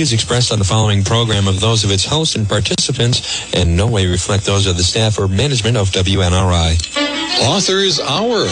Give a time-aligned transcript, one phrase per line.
[0.00, 3.86] views expressed on the following program of those of its hosts and participants in no
[3.86, 6.72] way reflect those of the staff or management of WNRI.
[7.44, 8.46] Author's Hour.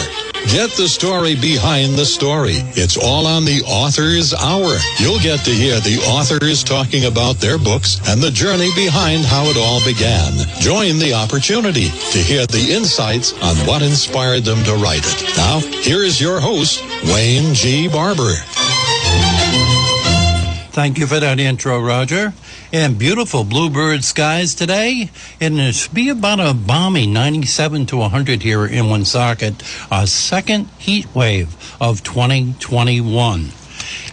[0.53, 2.61] Get the story behind the story.
[2.77, 4.77] It's all on the Author's Hour.
[4.99, 9.45] You'll get to hear the authors talking about their books and the journey behind how
[9.45, 10.37] it all began.
[10.61, 15.35] Join the opportunity to hear the insights on what inspired them to write it.
[15.35, 17.87] Now, here is your host, Wayne G.
[17.87, 18.37] Barber.
[20.79, 22.33] Thank you for that intro, Roger.
[22.71, 25.09] And beautiful bluebird skies today.
[25.41, 29.61] And it should be about a balmy 97 to 100 here in Woonsocket.
[29.91, 33.49] A second heat wave of 2021.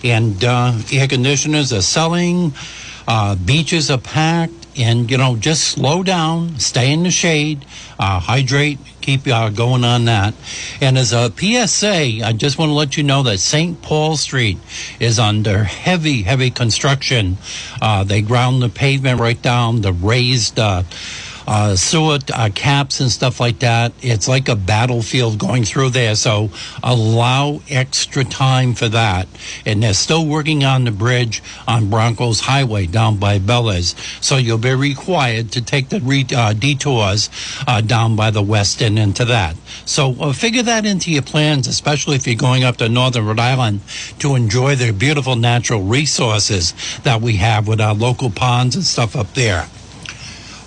[0.02, 2.52] And uh, air conditioners are selling.
[3.06, 4.66] Uh, beaches are packed.
[4.76, 7.64] And, you know, just slow down, stay in the shade,
[8.00, 10.34] uh, hydrate, keep uh, going on that.
[10.80, 13.80] And as a PSA, I just want to let you know that St.
[13.80, 14.58] Paul Street
[14.98, 17.38] is under heavy, heavy construction.
[17.80, 20.82] Uh, they ground the pavement right down, the raised uh,
[21.46, 23.92] uh, sewer uh, caps and stuff like that.
[24.02, 26.14] It's like a battlefield going through there.
[26.14, 26.50] So
[26.82, 29.28] allow extra time for that.
[29.64, 33.94] And they're still working on the bridge on Broncos Highway down by Bella's.
[34.20, 37.30] So you'll be required to take the re- uh, detours
[37.66, 39.56] uh, down by the west end into that.
[39.84, 43.38] So uh, figure that into your plans, especially if you're going up to northern Rhode
[43.38, 43.80] Island
[44.18, 46.74] to enjoy the beautiful natural resources
[47.04, 49.68] that we have with our local ponds and stuff up there.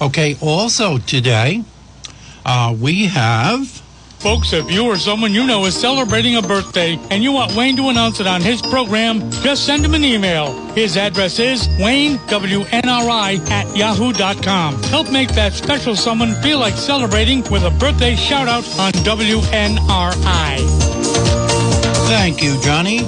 [0.01, 1.61] Okay, also today,
[2.45, 3.67] uh, we have.
[4.19, 7.75] Folks, if you or someone you know is celebrating a birthday and you want Wayne
[7.75, 10.53] to announce it on his program, just send him an email.
[10.71, 14.81] His address is Wayne, WNRI, at yahoo.com.
[14.83, 20.57] Help make that special someone feel like celebrating with a birthday shout out on WNRI.
[22.07, 22.99] Thank you, Johnny.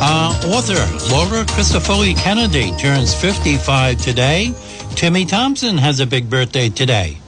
[0.00, 0.74] Uh, author
[1.12, 4.54] Laura Christofoli Kennedy turns 55 today.
[4.98, 7.18] Timmy Thompson has a big birthday today.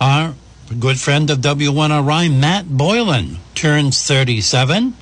[0.00, 0.34] Our
[0.78, 4.94] good friend of WNRI, Matt Boylan, turns 37.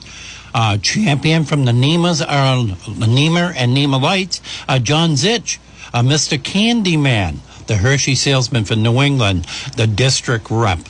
[0.54, 5.58] Uh, champion from the Nemas, uh, and Nema Lights, uh, John Zitch,
[5.92, 6.38] uh, Mr.
[6.38, 9.44] Candyman, the Hershey salesman for New England,
[9.76, 10.80] the district rep.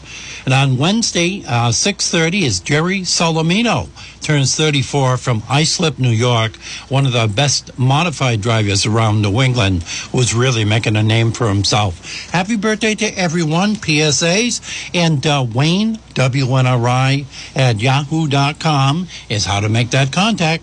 [0.44, 3.88] And on Wednesday, uh, 6.30 is Jerry Solomino,
[4.20, 6.54] turns 34 from Islip, New York,
[6.88, 9.82] one of the best modified drivers around New England,
[10.12, 12.30] who's really making a name for himself.
[12.30, 14.60] Happy birthday to everyone, PSAs,
[14.94, 17.24] and uh, Wayne, WNRI
[17.56, 20.62] at yahoo.com is how to make that contact.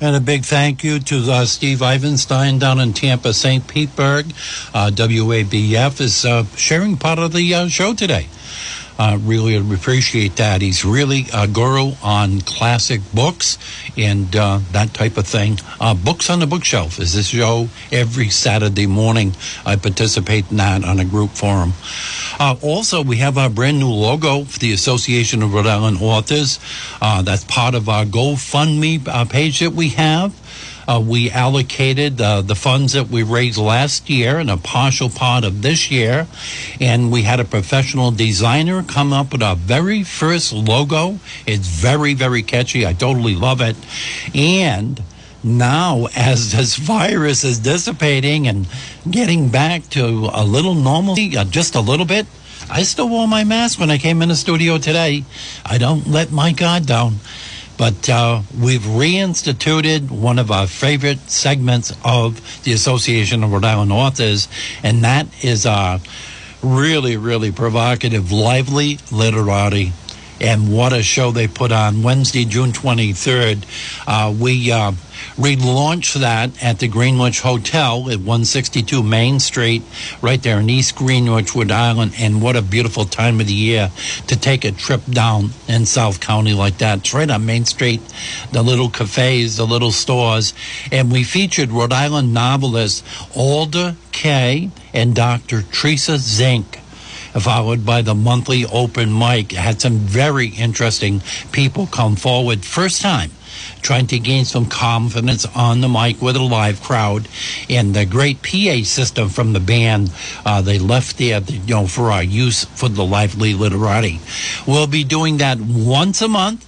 [0.00, 3.64] And a big thank you to uh, Steve Ivanstein down in Tampa, St.
[3.68, 4.26] Petersburg.
[4.74, 8.26] Uh, WABF is uh, sharing part of the uh, show today.
[8.98, 10.62] Uh, really appreciate that.
[10.62, 13.58] He's really a guru on classic books
[13.96, 15.58] and uh, that type of thing.
[15.80, 19.32] Uh, books on the bookshelf is this show every Saturday morning.
[19.64, 21.72] I participate in that on a group forum.
[22.38, 26.58] Uh, also, we have our brand new logo for the Association of Rhode Island Authors.
[27.00, 30.34] Uh, that's part of our GoFundMe uh, page that we have.
[30.86, 35.44] Uh, we allocated uh, the funds that we raised last year and a partial part
[35.44, 36.26] of this year.
[36.80, 41.18] And we had a professional designer come up with our very first logo.
[41.46, 42.86] It's very, very catchy.
[42.86, 43.76] I totally love it.
[44.34, 45.02] And
[45.44, 48.66] now, as this virus is dissipating and
[49.10, 52.26] getting back to a little normalcy, uh, just a little bit,
[52.70, 55.24] I still wore my mask when I came in the studio today.
[55.64, 57.16] I don't let my guard down.
[57.82, 63.90] But uh, we've reinstituted one of our favorite segments of the Association of Rhode Island
[63.90, 64.46] Authors,
[64.84, 65.98] and that is our
[66.62, 69.92] really, really provocative, lively literati.
[70.42, 73.64] And what a show they put on Wednesday, June 23rd.
[74.08, 74.90] Uh, we uh,
[75.36, 79.84] relaunched that at the Greenwich Hotel at 162 Main Street,
[80.20, 82.14] right there in East Greenwich, Rhode Island.
[82.18, 83.92] And what a beautiful time of the year
[84.26, 86.98] to take a trip down in South County like that.
[86.98, 88.00] It's right on Main Street,
[88.50, 90.54] the little cafes, the little stores.
[90.90, 93.04] And we featured Rhode Island novelists
[93.36, 95.62] Alder Kay and Dr.
[95.62, 96.81] Teresa Zink
[97.40, 99.52] followed by the monthly open mic.
[99.52, 102.64] Had some very interesting people come forward.
[102.64, 103.30] First time
[103.82, 107.28] trying to gain some confidence on the mic with a live crowd
[107.68, 110.10] and the great PA system from the band
[110.46, 114.20] uh, they left there you know for our use for the lively literati.
[114.66, 116.66] We'll be doing that once a month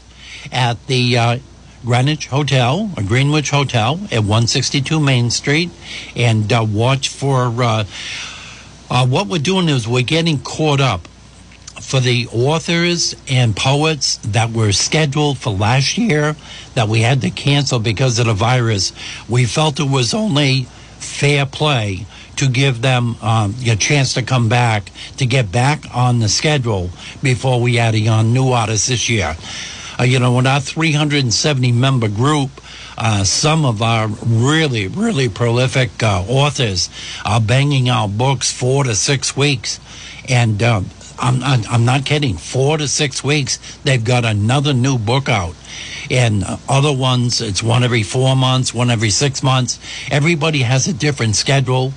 [0.53, 1.39] at the uh,
[1.85, 5.71] Greenwich Hotel, or Greenwich Hotel at 162 Main Street,
[6.17, 7.51] and uh, watch for
[8.95, 11.09] uh, what we're doing is we're getting caught up
[11.81, 16.37] for the authors and poets that were scheduled for last year
[16.75, 18.93] that we had to cancel because of the virus.
[19.29, 20.69] We felt it was only
[21.01, 22.07] fair play
[22.37, 26.89] to give them um, a chance to come back, to get back on the schedule
[27.21, 29.37] before we add on new artists this year.
[29.99, 32.51] Uh, you know, with our 370 member group,
[32.97, 36.91] uh, some of our really, really prolific uh, authors
[37.25, 39.81] are banging out books four to six weeks.
[40.29, 45.29] And um, I'm, I'm not kidding, four to six weeks, they've got another new book
[45.29, 45.55] out.
[46.11, 49.79] And uh, other ones, it's one every four months, one every six months.
[50.11, 51.93] Everybody has a different schedule.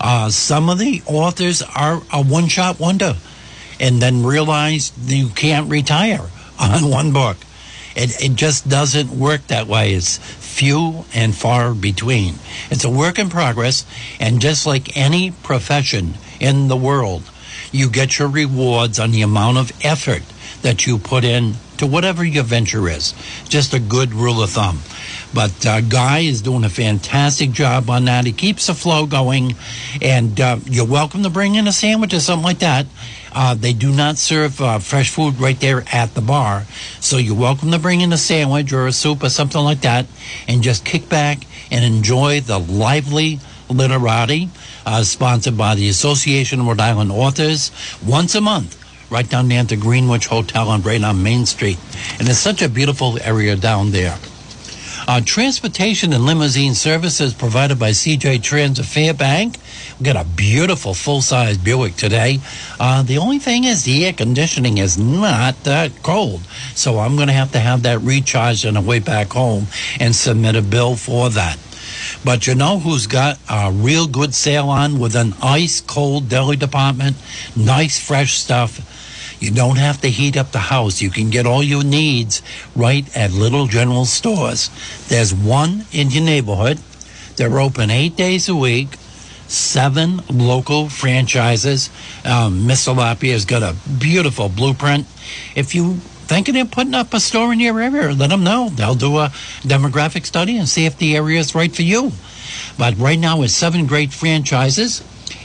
[0.00, 3.16] Uh, some of the authors are a one shot wonder
[3.80, 6.28] and then realize you can't retire
[6.60, 7.36] on one book.
[7.96, 9.94] It, it just doesn't work that way.
[9.94, 10.18] It's
[10.58, 12.34] few and far between.
[12.68, 13.86] It's a work in progress,
[14.18, 17.22] and just like any profession in the world,
[17.70, 20.24] you get your rewards on the amount of effort
[20.62, 23.14] that you put in to whatever your venture is.
[23.48, 24.80] Just a good rule of thumb.
[25.34, 28.24] But uh, Guy is doing a fantastic job on that.
[28.24, 29.54] He keeps the flow going,
[30.00, 32.86] and uh, you're welcome to bring in a sandwich or something like that.
[33.32, 36.64] Uh, they do not serve uh, fresh food right there at the bar,
[36.98, 40.06] so you're welcome to bring in a sandwich or a soup or something like that,
[40.48, 41.38] and just kick back
[41.70, 43.38] and enjoy the lively
[43.68, 44.48] literati,
[44.86, 47.70] uh, sponsored by the Association of Rhode Island Authors,
[48.04, 51.78] once a month right down there at the Greenwich Hotel on right on Main Street.
[52.18, 54.16] And it's such a beautiful area down there.
[55.08, 59.56] Uh, transportation and limousine services provided by CJ Trans of Fairbank.
[59.98, 62.40] We got a beautiful full-size Buick today.
[62.78, 66.42] Uh, the only thing is the air conditioning is not that cold,
[66.74, 69.68] so I'm going to have to have that recharged on the way back home
[69.98, 71.58] and submit a bill for that.
[72.22, 76.56] But you know who's got a real good sale on with an ice cold deli
[76.56, 77.16] department?
[77.56, 78.97] Nice fresh stuff.
[79.40, 81.00] You don't have to heat up the house.
[81.00, 82.42] You can get all your needs
[82.74, 84.70] right at Little General Stores.
[85.08, 86.78] There's one in your neighborhood.
[87.36, 88.96] They're open eight days a week.
[89.46, 91.88] Seven local franchises.
[92.24, 92.66] Um.
[92.66, 95.06] Lapierre has got a beautiful blueprint.
[95.54, 95.94] If you
[96.28, 98.68] thinking of putting up a store in your area, let them know.
[98.68, 99.28] They'll do a
[99.62, 102.12] demographic study and see if the area is right for you.
[102.76, 105.02] But right now, it's seven great franchises.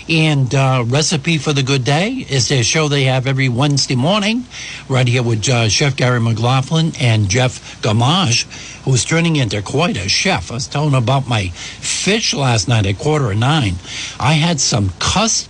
[0.09, 4.45] And uh, Recipe for the Good Day is their show they have every Wednesday morning,
[4.89, 8.43] right here with uh, Chef Gary McLaughlin and Jeff Gamage,
[8.83, 10.51] who's turning into quite a chef.
[10.51, 13.75] I was telling about my fish last night at quarter of nine.
[14.19, 15.49] I had some cusk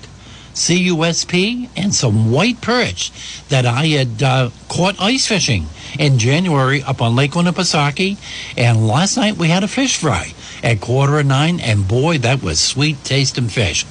[0.53, 3.11] CUSK and some white perch
[3.49, 5.67] that I had uh, caught ice fishing
[5.97, 8.17] in January up on Lake Winnipesaukee.
[8.57, 12.41] And last night we had a fish fry at quarter of nine, and boy, that
[12.41, 13.85] was sweet tasting fish.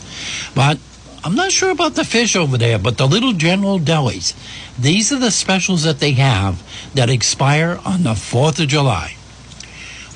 [0.54, 0.78] But
[1.24, 4.34] I'm not sure about the fish over there, but the little general delis,
[4.78, 6.62] these are the specials that they have
[6.94, 9.16] that expire on the 4th of July.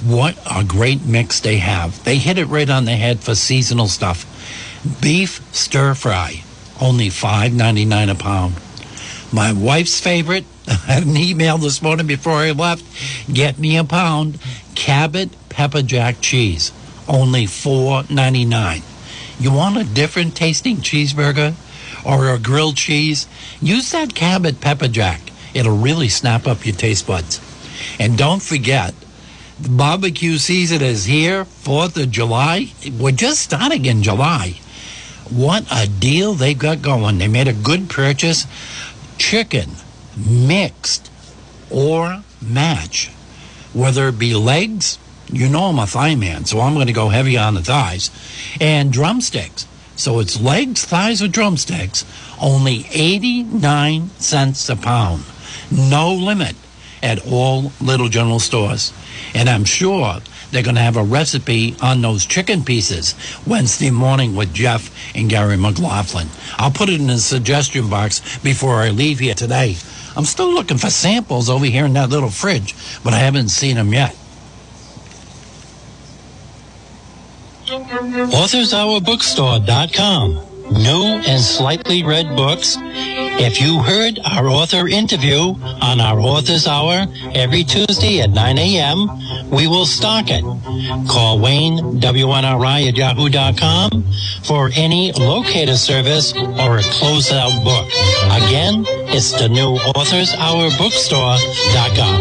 [0.05, 2.03] What a great mix they have.
[2.05, 4.27] They hit it right on the head for seasonal stuff.
[5.01, 6.43] Beef stir fry,
[6.81, 8.55] only $5.99 a pound.
[9.33, 12.85] My wife's favorite, I had an email this morning before I left.
[13.33, 14.39] Get me a pound.
[14.75, 16.73] Cabot pepper jack cheese,
[17.09, 18.96] only $4.99.
[19.39, 21.55] You want a different tasting cheeseburger
[22.05, 23.27] or a grilled cheese?
[23.61, 25.21] Use that Cabot pepper jack.
[25.53, 27.41] It'll really snap up your taste buds.
[27.99, 28.95] And don't forget,
[29.61, 32.73] the barbecue season is here, 4th of July.
[32.99, 34.59] We're just starting in July.
[35.31, 37.19] What a deal they've got going.
[37.19, 38.47] They made a good purchase.
[39.19, 39.71] Chicken,
[40.17, 41.11] mixed
[41.71, 43.09] or match,
[43.73, 44.99] whether it be legs,
[45.31, 48.11] you know I'm a thigh man, so I'm going to go heavy on the thighs,
[48.61, 49.67] and drumsticks.
[49.97, 52.05] So it's legs, thighs, or drumsticks,
[52.41, 55.25] only 89 cents a pound.
[55.71, 56.55] no limit
[57.03, 58.93] at all Little General stores.
[59.35, 63.15] And I'm sure they're going to have a recipe on those chicken pieces
[63.47, 66.29] Wednesday morning with Jeff and Gary McLaughlin.
[66.57, 69.77] I'll put it in the suggestion box before I leave here today.
[70.17, 73.77] I'm still looking for samples over here in that little fridge, but I haven't seen
[73.77, 74.17] them yet.
[77.67, 80.43] AuthorsHourBookstore.com.
[80.73, 82.77] New and slightly read books.
[82.79, 89.09] If you heard our author interview on our Authors Hour every Tuesday at 9 a.m.,
[89.51, 90.43] we will stock it.
[91.09, 94.05] Call Wayne, WNRI at yahoo.com
[94.45, 97.87] for any locator service or a closeout book.
[98.43, 102.16] Again, it's the new Authors Hour Bookstore.com.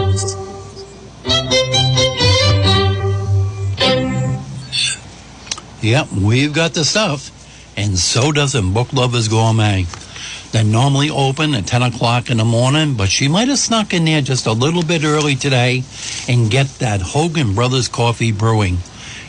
[5.86, 7.30] Yep, we've got the stuff
[7.78, 9.86] and so doesn't Book Lovers Gourmet.
[10.52, 14.06] They're normally open at 10 o'clock in the morning, but she might have snuck in
[14.06, 15.84] there just a little bit early today
[16.28, 18.80] and get that Hogan Brothers coffee brewing.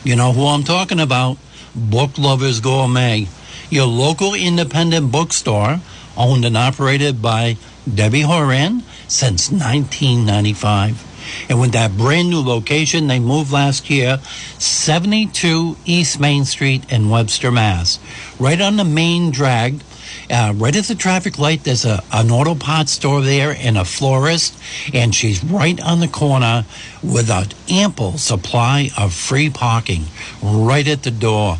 [0.03, 1.37] You know who I'm talking about?
[1.75, 3.27] Book Lovers Gourmet,
[3.69, 5.79] your local independent bookstore
[6.17, 7.57] owned and operated by
[7.93, 11.16] Debbie Horan since 1995.
[11.49, 14.19] And with that brand new location, they moved last year,
[14.59, 17.99] 72 East Main Street in Webster, Mass.
[18.39, 19.81] Right on the main drag,
[20.29, 23.85] uh, right at the traffic light, there's a, an auto parts store there and a
[23.85, 24.57] florist,
[24.93, 26.65] and she's right on the corner
[27.01, 30.03] with an ample supply of free parking
[30.41, 31.57] right at the door.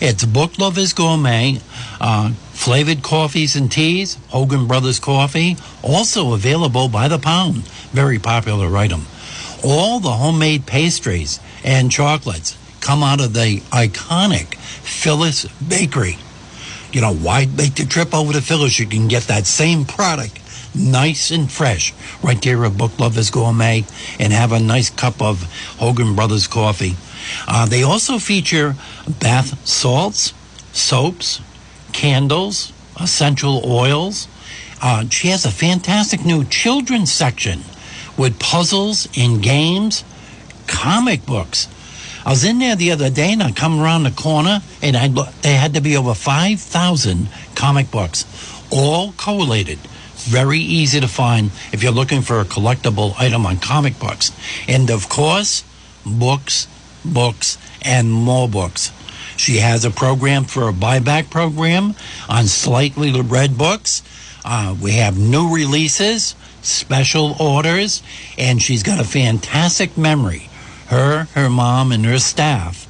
[0.00, 1.60] It's Book Lovers Gourmet,
[2.00, 7.66] uh, flavored coffees and teas, Hogan Brothers Coffee, also available by the pound.
[7.92, 9.06] Very popular item.
[9.64, 16.18] All the homemade pastries and chocolates come out of the iconic Phyllis Bakery.
[16.92, 18.78] You know, why make the trip over to Phyllis?
[18.78, 20.38] You can get that same product
[20.74, 23.86] nice and fresh right there at Book Lovers Gourmet
[24.18, 25.42] and have a nice cup of
[25.78, 26.94] Hogan Brothers coffee.
[27.48, 28.76] Uh, they also feature
[29.18, 30.34] bath salts,
[30.72, 31.40] soaps,
[31.92, 34.28] candles, essential oils.
[34.82, 37.60] Uh, she has a fantastic new children's section
[38.16, 40.04] with puzzles and games,
[40.66, 41.68] comic books.
[42.24, 45.08] I was in there the other day and I come around the corner and I
[45.08, 48.24] there had to be over 5,000 comic books,
[48.70, 49.78] all collated.
[50.28, 54.32] Very easy to find if you're looking for a collectible item on comic books.
[54.68, 55.64] And of course,
[56.04, 56.68] books,
[57.04, 58.92] books, and more books.
[59.40, 61.94] She has a program for a buyback program
[62.28, 64.02] on slightly read books.
[64.44, 68.02] Uh, we have new releases, special orders,
[68.36, 70.50] and she's got a fantastic memory.
[70.88, 72.86] Her, her mom, and her staff.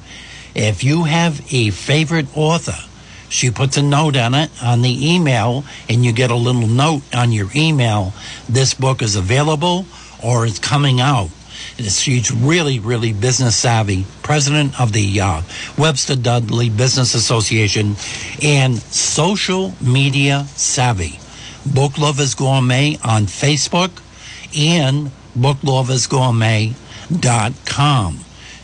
[0.53, 2.85] If you have a favorite author,
[3.29, 7.03] she puts a note on it on the email, and you get a little note
[7.15, 8.11] on your email.
[8.49, 9.85] This book is available
[10.21, 11.29] or it's coming out.
[11.77, 15.41] She's really, really business savvy, president of the uh,
[15.77, 17.95] Webster Dudley Business Association,
[18.41, 21.19] and social media savvy.
[21.65, 23.91] Book Lovers Gourmet on Facebook
[24.57, 28.19] and bookloversgourmet.com.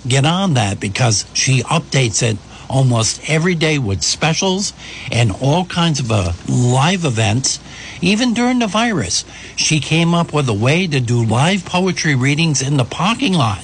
[0.08, 2.38] Get on that because she updates it
[2.70, 4.74] almost every day with specials
[5.12, 7.60] and all kinds of uh, live events.
[8.02, 9.26] Even during the virus,
[9.56, 13.64] she came up with a way to do live poetry readings in the parking lot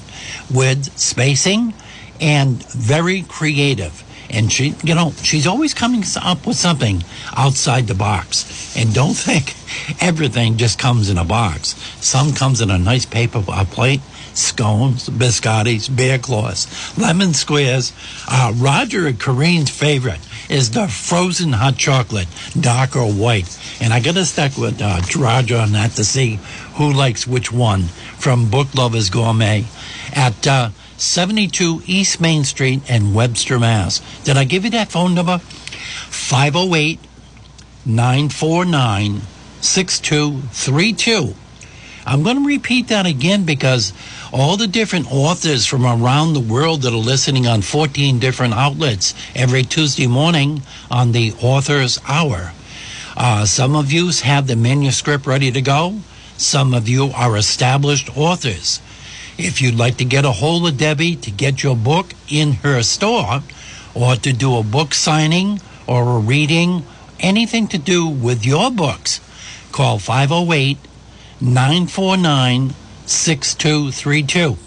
[0.52, 1.74] with spacing
[2.20, 4.04] and very creative.
[4.30, 7.04] And she, you know, she's always coming up with something
[7.36, 8.76] outside the box.
[8.76, 9.56] And don't think
[10.02, 11.76] everything just comes in a box.
[12.04, 14.02] Some comes in a nice paper plate
[14.34, 17.94] scones, biscottis, bear claws, lemon squares.
[18.28, 22.28] Uh, Roger and Corrine's favorite is the frozen hot chocolate,
[22.60, 23.58] dark or white.
[23.82, 26.40] And I got to stick with uh, Roger on that to see
[26.76, 27.84] who likes which one
[28.18, 29.66] from Book Lovers Gourmet
[30.14, 34.02] at uh, 72 East Main Street in Webster, Mass.
[34.24, 35.40] Did I give you that phone number?
[35.40, 37.00] 508
[37.86, 39.22] 949
[39.62, 41.36] 6232.
[42.06, 43.94] I'm going to repeat that again because
[44.34, 49.14] all the different authors from around the world that are listening on 14 different outlets
[49.36, 52.52] every Tuesday morning on the Author's Hour.
[53.16, 56.00] Uh, some of you have the manuscript ready to go.
[56.36, 58.82] Some of you are established authors.
[59.38, 62.82] If you'd like to get a hold of Debbie to get your book in her
[62.82, 63.44] store,
[63.94, 66.84] or to do a book signing or a reading,
[67.20, 69.22] anything to do with your books,
[69.72, 70.80] call 508
[71.40, 72.74] 949
[73.06, 74.58] 6232.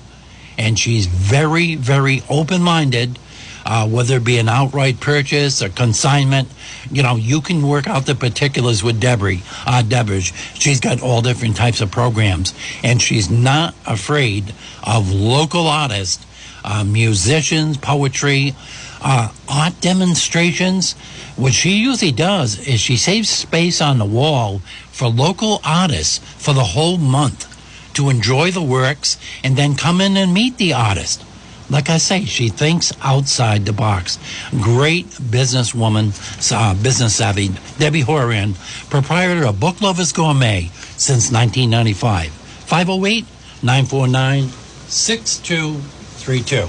[0.58, 3.18] And she's very, very open minded
[3.66, 6.48] uh, whether it be an outright purchase, a consignment.
[6.90, 9.42] You know, you can work out the particulars with Debbie.
[9.66, 15.66] Uh, Deborah, she's got all different types of programs, and she's not afraid of local
[15.66, 16.24] artists,
[16.64, 18.54] uh, musicians, poetry,
[19.02, 20.92] uh, art demonstrations.
[21.34, 24.60] What she usually does is she saves space on the wall
[24.92, 27.55] for local artists for the whole month
[27.96, 31.24] to enjoy the works and then come in and meet the artist.
[31.68, 34.18] Like I say, she thinks outside the box.
[34.50, 36.14] Great businesswoman,
[36.52, 38.54] uh, business savvy, Debbie Horan,
[38.88, 42.30] proprietor of Book Lovers Gourmet since 1995.
[42.30, 43.24] 508
[43.62, 44.48] 949
[44.88, 46.68] 6232.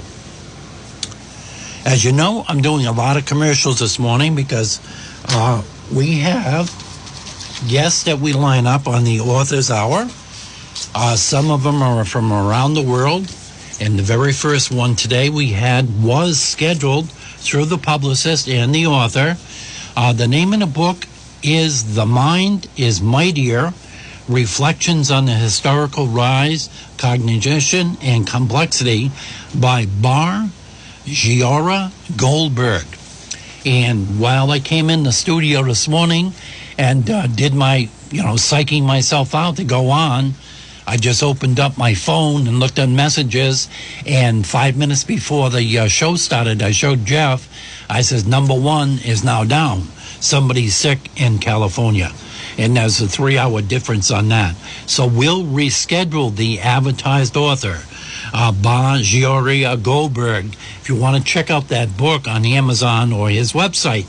[1.88, 4.80] As you know, I'm doing a lot of commercials this morning because
[5.28, 5.62] uh,
[5.94, 6.66] we have
[7.68, 10.08] guests that we line up on the Author's Hour.
[10.94, 13.32] Uh, some of them are from around the world.
[13.80, 18.86] And the very first one today we had was scheduled through the publicist and the
[18.86, 19.36] author.
[19.96, 21.06] Uh, the name of the book
[21.42, 23.72] is The Mind is Mightier
[24.28, 26.68] Reflections on the Historical Rise,
[26.98, 29.10] Cognition, and Complexity
[29.54, 30.50] by Bar
[31.04, 32.84] Giora Goldberg.
[33.64, 36.32] And while I came in the studio this morning
[36.76, 40.34] and uh, did my, you know, psyching myself out to go on,
[40.88, 43.68] I just opened up my phone and looked at messages.
[44.06, 47.46] And five minutes before the uh, show started, I showed Jeff.
[47.90, 49.82] I says, number one is now down.
[50.20, 52.10] Somebody's sick in California.
[52.56, 54.56] And there's a three hour difference on that.
[54.86, 57.80] So we'll reschedule the advertised author,
[58.32, 60.46] uh, Bar Giora Goldberg.
[60.80, 64.06] If you want to check out that book on Amazon or his website,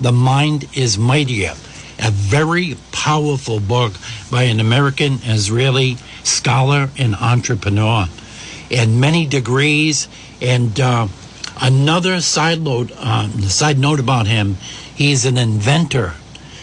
[0.00, 1.54] The Mind is Mightier.
[2.02, 3.92] A very powerful book
[4.30, 8.06] by an American Israeli scholar and entrepreneur,
[8.70, 10.08] and many degrees.
[10.40, 11.08] And uh,
[11.60, 14.56] another side note, uh, side note about him,
[14.94, 16.14] he's an inventor,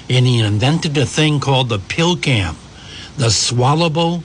[0.09, 2.55] and he invented a thing called the PillCam,
[3.17, 4.23] the swallowable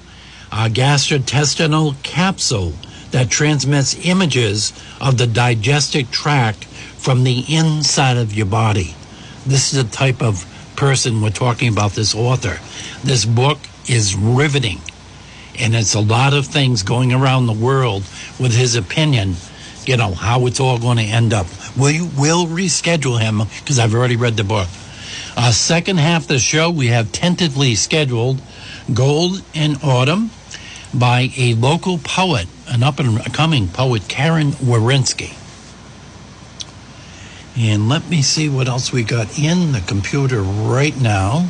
[0.50, 2.72] uh, gastrointestinal capsule
[3.10, 8.94] that transmits images of the digestive tract from the inside of your body.
[9.44, 12.58] This is the type of person we're talking about, this author.
[13.04, 14.80] This book is riveting
[15.58, 18.02] and it's a lot of things going around the world
[18.38, 19.34] with his opinion
[19.86, 21.46] you know how it's all going to end up.
[21.76, 24.68] We will reschedule him because i've already read the book.
[25.36, 28.40] Uh, second half of the show we have tentatively scheduled
[28.92, 30.30] gold in autumn
[30.94, 35.38] by a local poet an up and coming poet karen warinsky.
[37.56, 41.48] And let me see what else we got in the computer right now.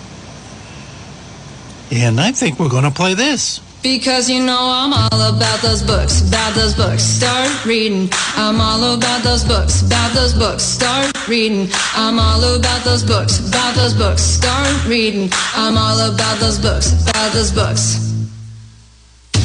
[1.91, 5.83] And i think we're going to play this because you know I'm all about those
[5.83, 7.03] books, about those books.
[7.03, 8.09] Start reading.
[8.37, 10.63] I'm all about those books, about those books.
[10.63, 11.69] Start reading.
[11.95, 14.23] I'm all about those books, about those books.
[14.23, 15.31] Start reading.
[15.55, 18.13] I'm all about those books, about those books.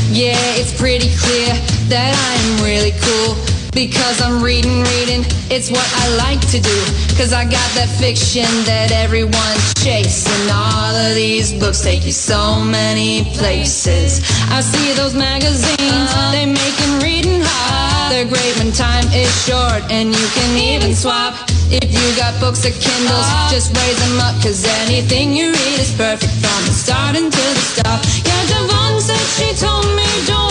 [0.09, 1.53] Yeah, it's pretty clear
[1.89, 5.21] that I am really cool because I'm reading, reading.
[5.53, 6.79] It's what I like to do.
[7.13, 10.49] Cause I got that fiction that everyone's chasing.
[10.49, 14.25] All of these books take you so many places.
[14.49, 18.09] I see those magazines, they making reading hard.
[18.09, 21.37] They're great when time is short and you can even swap.
[21.69, 24.33] If you got books or Kindles, just raise them up.
[24.41, 28.01] Cause anything you read is perfect from the start until the stop.
[28.25, 30.46] Yeah, Devon said she told me, don't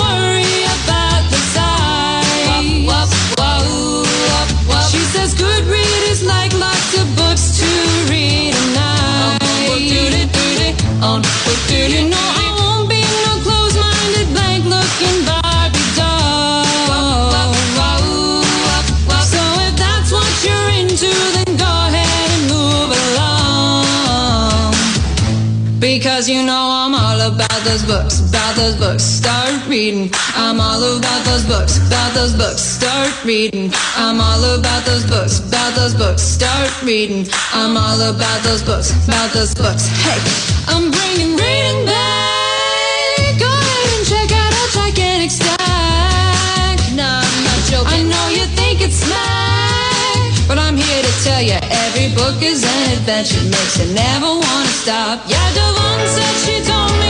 [27.77, 29.03] those books, about those books.
[29.03, 30.11] Start reading.
[30.35, 32.63] I'm all about those books, about those books.
[32.63, 33.71] Start reading.
[33.97, 36.23] I'm all about those books, about those books.
[36.23, 37.27] Start reading.
[37.53, 39.89] I'm all about those books, about those books.
[39.89, 40.17] Hey,
[40.73, 43.37] I'm bringing reading back.
[43.37, 46.81] Go ahead and check out our gigantic stack.
[46.97, 47.93] Nah, I'm not joking.
[47.93, 52.65] I know you think it's smack, but I'm here to tell you every book is
[52.65, 53.43] an adventure.
[53.45, 55.29] Makes you never wanna stop.
[55.29, 57.06] Yeah, Devon said she told me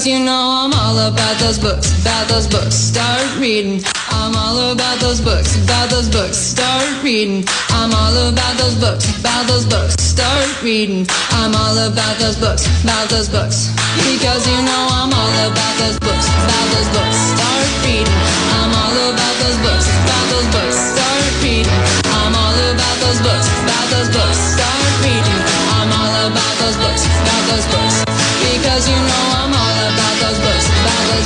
[0.00, 2.72] Because you know I'm all about those books, about those books.
[2.74, 3.84] Start reading.
[4.08, 6.38] I'm all about those books, about those books.
[6.38, 7.44] Start reading.
[7.68, 10.00] I'm all about those books, about those books.
[10.00, 11.04] Start reading.
[11.36, 13.68] I'm all about those books, about those books.
[14.08, 17.18] Because you know I'm all about those books, about those books.
[17.36, 18.16] Start reading.
[18.56, 20.76] I'm all about those books, about those books.
[20.96, 21.76] Start reading.
[22.08, 24.40] I'm all about those books, about those books.
[24.56, 25.40] Start reading.
[25.76, 27.96] I'm all about those books, about those books.
[28.40, 29.09] Because you know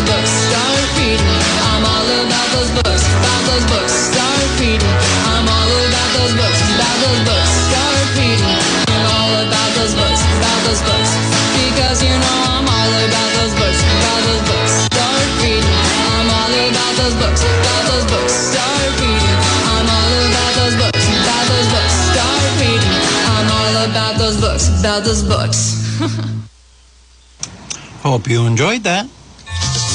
[0.06, 0.30] books.
[0.48, 1.28] Start reading.
[1.68, 3.92] I'm all about those books, about those books.
[4.12, 4.94] Start reading.
[5.28, 7.50] I'm all about those books, about those books.
[7.68, 8.54] Start reading.
[8.88, 11.10] I'm all about those books, about those books.
[11.56, 14.72] Because you know I'm all about those books, about those books.
[14.88, 15.76] Start reading.
[16.12, 18.34] I'm all about those books, about those books.
[18.52, 19.34] Start reading.
[19.72, 19.88] I'm
[23.48, 25.60] all about those books, about those books.
[28.02, 29.08] Hope you enjoyed that.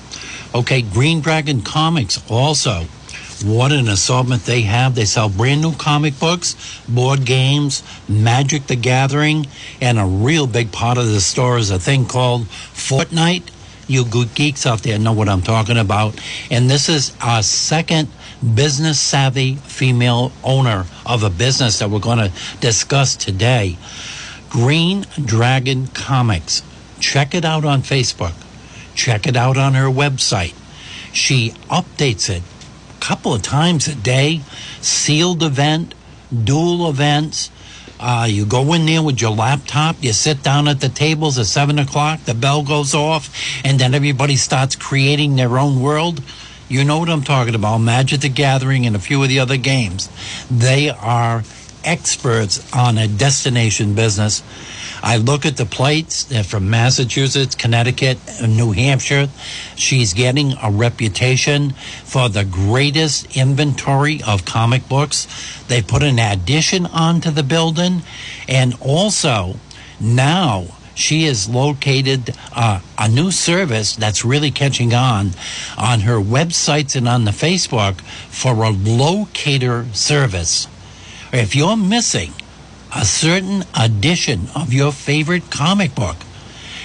[0.55, 2.85] Okay, Green Dragon Comics also.
[3.43, 4.93] What an assortment they have.
[4.93, 6.55] They sell brand new comic books,
[6.87, 9.47] board games, Magic the Gathering,
[9.81, 13.49] and a real big part of the store is a thing called Fortnite.
[13.87, 16.19] You good geeks out there know what I'm talking about.
[16.51, 18.09] And this is our second
[18.53, 23.77] business savvy female owner of a business that we're going to discuss today.
[24.49, 26.61] Green Dragon Comics.
[26.99, 28.35] Check it out on Facebook.
[28.93, 30.53] Check it out on her website.
[31.11, 32.43] She updates it
[33.01, 34.41] couple of times a day.
[34.79, 35.93] Sealed event,
[36.31, 37.51] dual events.
[37.99, 41.45] Uh, you go in there with your laptop, you sit down at the tables at
[41.45, 43.29] 7 o'clock, the bell goes off,
[43.63, 46.19] and then everybody starts creating their own world.
[46.67, 49.57] You know what I'm talking about Magic the Gathering and a few of the other
[49.57, 50.09] games.
[50.49, 51.43] They are
[51.83, 54.41] experts on a destination business.
[55.03, 56.27] I look at the plates.
[56.47, 59.29] From Massachusetts, Connecticut, New Hampshire.
[59.75, 61.71] She's getting a reputation
[62.03, 65.27] for the greatest inventory of comic books.
[65.67, 68.03] They put an addition onto the building.
[68.47, 69.55] And also,
[69.99, 75.31] now she has located uh, a new service that's really catching on
[75.77, 80.67] on her websites and on the Facebook for a locator service.
[81.33, 82.33] If you're missing
[82.93, 86.17] a certain edition of your favorite comic book.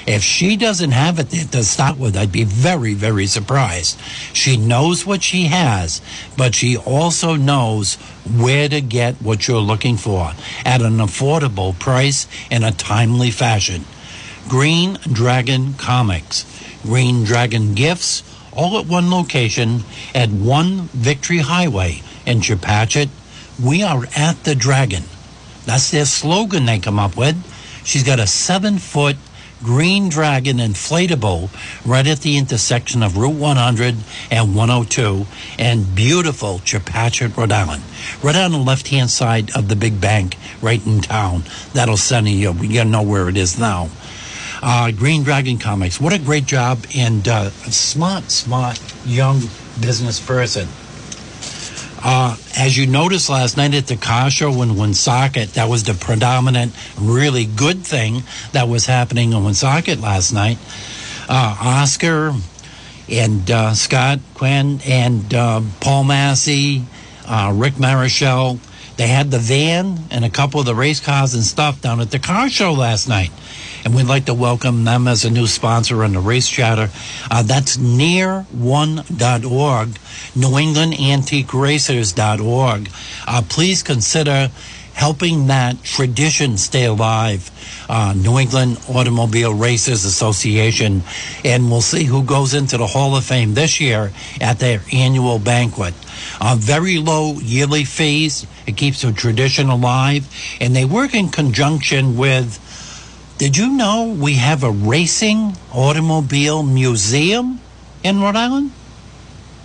[0.06, 3.98] If she doesn't have it to start with, I'd be very, very surprised.
[4.32, 6.00] She knows what she has,
[6.36, 10.32] but she also knows where to get what you're looking for
[10.64, 13.84] at an affordable price in a timely fashion.
[14.48, 16.46] Green Dragon Comics,
[16.84, 19.82] Green Dragon Gifts, all at one location
[20.14, 23.08] at One Victory Highway in Chepachet.
[23.60, 25.02] We are at the Dragon.
[25.66, 27.36] That's their slogan they come up with.
[27.84, 29.16] She's got a seven foot
[29.62, 31.50] green dragon inflatable
[31.84, 33.96] right at the intersection of Route 100
[34.30, 35.26] and 102
[35.58, 37.82] and beautiful Chepachet, Rhode Island.
[38.22, 41.44] Right on the left hand side of the big bank right in town.
[41.72, 43.88] That'll send you, you know where it is now.
[44.62, 46.00] Uh, Green Dragon Comics.
[46.00, 49.40] What a great job and uh, a smart, smart young
[49.80, 50.68] business person.
[52.02, 55.94] Uh, as you noticed last night at the car show in Woonsocket, that was the
[55.94, 60.58] predominant, really good thing that was happening in Woonsocket last night.
[61.28, 62.34] Uh, Oscar
[63.08, 66.84] and uh, Scott Quinn and uh, Paul Massey,
[67.26, 68.58] uh, Rick Marichal,
[68.96, 72.10] they had the van and a couple of the race cars and stuff down at
[72.10, 73.30] the car show last night.
[73.86, 76.90] And we'd like to welcome them as a new sponsor on the race chatter.
[77.30, 79.88] Uh, that's near1.org,
[80.34, 82.90] NewEnglandAntiqueRacers.org.
[83.28, 84.50] Uh, please consider
[84.92, 87.48] helping that tradition stay alive.
[87.88, 91.04] Uh, New England Automobile Racers Association,
[91.44, 95.38] and we'll see who goes into the Hall of Fame this year at their annual
[95.38, 95.94] banquet.
[96.40, 98.48] Uh, very low yearly fees.
[98.66, 100.28] It keeps the tradition alive,
[100.60, 102.58] and they work in conjunction with.
[103.38, 107.60] Did you know we have a racing automobile museum
[108.02, 108.72] in Rhode Island?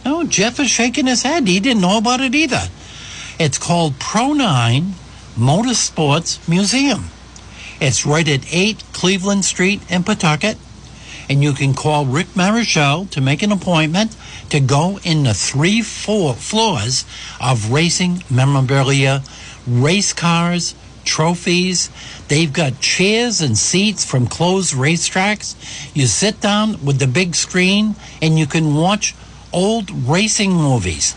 [0.04, 1.48] No, Jeff is shaking his head.
[1.48, 2.64] He didn't know about it either.
[3.40, 4.96] It's called Pro 9
[5.38, 7.06] Motorsports Museum.
[7.80, 10.58] It's right at 8 Cleveland Street in Pawtucket.
[11.30, 14.18] And you can call Rick Marichal to make an appointment
[14.50, 17.06] to go in the three four floors
[17.40, 19.24] of racing memorabilia,
[19.66, 21.90] race cars, trophies.
[22.32, 25.54] They've got chairs and seats from closed racetracks.
[25.94, 29.14] You sit down with the big screen and you can watch
[29.52, 31.14] old racing movies,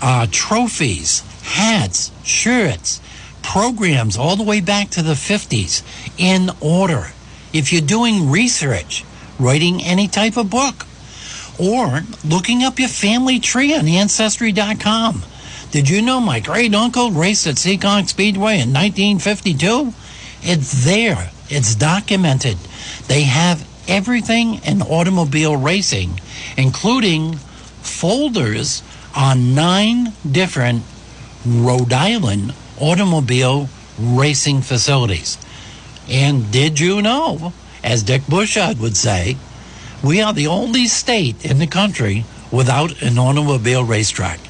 [0.00, 3.02] uh, trophies, hats, shirts,
[3.42, 5.82] programs all the way back to the 50s
[6.16, 7.12] in order.
[7.52, 9.04] If you're doing research,
[9.38, 10.86] writing any type of book,
[11.58, 15.22] or looking up your family tree on Ancestry.com.
[15.70, 19.92] Did you know my great uncle raced at Seekonk Speedway in 1952?
[20.42, 22.56] It's there, it's documented.
[23.08, 26.20] They have everything in automobile racing,
[26.56, 27.34] including
[27.82, 28.82] folders
[29.14, 30.82] on nine different
[31.44, 35.36] Rhode Island automobile racing facilities.
[36.08, 37.52] And did you know,
[37.84, 39.36] as Dick Bushard would say,
[40.02, 44.40] we are the only state in the country without an automobile racetrack.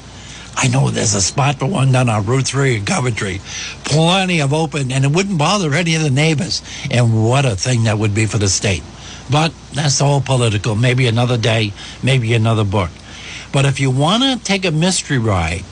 [0.55, 3.41] I know there's a spot for one down on Route 3 in Coventry.
[3.83, 6.61] Plenty of open, and it wouldn't bother any of the neighbors.
[6.89, 8.83] And what a thing that would be for the state.
[9.29, 10.75] But that's all political.
[10.75, 12.89] Maybe another day, maybe another book.
[13.51, 15.63] But if you want to take a mystery ride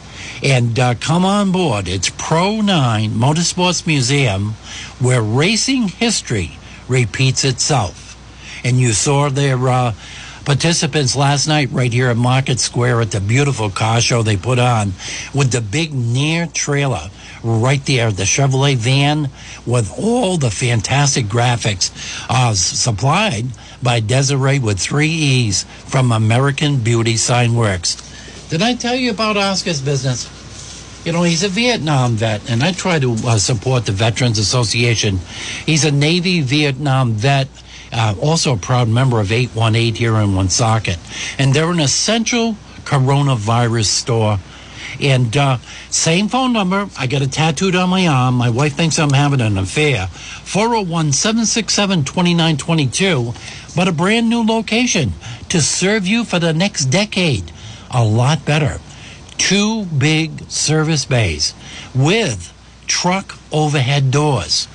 [0.44, 4.54] and uh, come on board, it's Pro 9 Motorsports Museum,
[5.00, 8.06] where racing history repeats itself.
[8.64, 9.94] And you saw their uh,
[10.50, 14.58] participants last night right here at Market Square at the beautiful car show they put
[14.58, 14.94] on
[15.32, 17.08] with the big near trailer
[17.44, 19.30] right there, the Chevrolet van
[19.68, 21.92] with all the fantastic graphics
[22.32, 23.46] uh, supplied
[23.84, 27.98] by Desiree with three E's from American Beauty Sign Works.
[28.50, 30.26] Did I tell you about Oscar's business?
[31.06, 35.20] You know, he's a Vietnam vet, and I try to uh, support the Veterans Association.
[35.68, 37.50] He's a Navy Vietnam vet
[37.92, 40.98] uh, also a proud member of 818 here in Woonsocket.
[41.38, 44.40] And they're an essential coronavirus store.
[45.02, 45.58] And uh,
[45.90, 46.90] same phone number.
[46.98, 48.36] I got it tattooed on my arm.
[48.36, 50.08] My wife thinks I'm having an affair.
[50.08, 53.34] 401 767 2922.
[53.76, 55.14] But a brand new location
[55.50, 57.52] to serve you for the next decade.
[57.92, 58.80] A lot better.
[59.38, 61.54] Two big service bays
[61.96, 62.54] with
[62.88, 64.68] truck overhead doors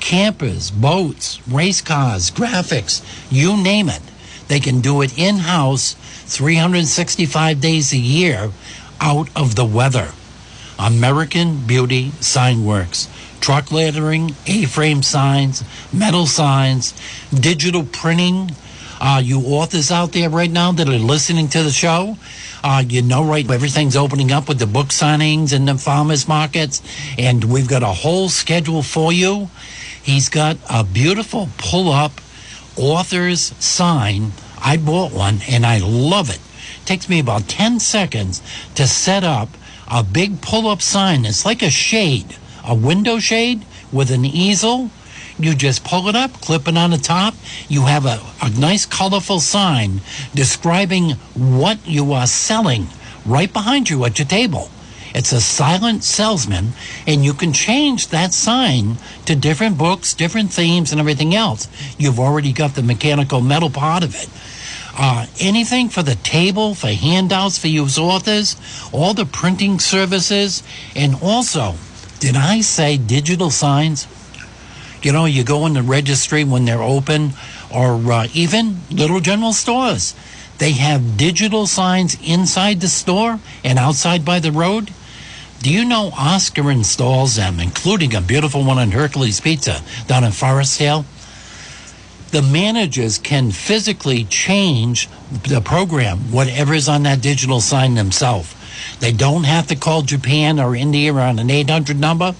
[0.00, 4.02] campers, boats, race cars, graphics, you name it.
[4.48, 5.94] They can do it in house
[6.26, 8.50] 365 days a year
[9.00, 10.12] out of the weather.
[10.78, 13.08] American Beauty Sign Works.
[13.40, 16.94] Truck lettering, A frame signs, metal signs,
[17.32, 18.52] digital printing.
[19.00, 22.18] Uh, you authors out there right now that are listening to the show,
[22.62, 26.82] uh, you know, right, everything's opening up with the book signings and the farmers markets,
[27.16, 29.48] and we've got a whole schedule for you.
[30.02, 32.12] He's got a beautiful pull up
[32.76, 34.32] author's sign.
[34.62, 36.40] I bought one and I love it.
[36.84, 38.42] Takes me about 10 seconds
[38.74, 39.48] to set up
[39.90, 41.24] a big pull up sign.
[41.24, 44.90] It's like a shade, a window shade with an easel.
[45.38, 47.34] You just pull it up, clip it on the top.
[47.68, 50.00] You have a, a nice colorful sign
[50.34, 52.86] describing what you are selling
[53.26, 54.70] right behind you at your table.
[55.14, 56.72] It's a silent salesman,
[57.06, 58.96] and you can change that sign
[59.26, 61.68] to different books, different themes, and everything else.
[61.98, 64.28] You've already got the mechanical metal part of it.
[64.96, 68.56] Uh, anything for the table, for handouts for you authors,
[68.92, 70.62] all the printing services,
[70.94, 71.74] and also,
[72.20, 74.06] did I say digital signs?
[75.02, 77.32] You know, you go in the registry when they're open,
[77.74, 80.14] or uh, even little general stores.
[80.58, 84.92] They have digital signs inside the store and outside by the road
[85.62, 90.32] Do you know Oscar installs them, including a beautiful one on Hercules Pizza down in
[90.32, 91.04] Forest Hill?
[92.30, 98.54] The managers can physically change the program, whatever is on that digital sign themselves.
[99.00, 102.34] They don't have to call Japan or India on an 800 number.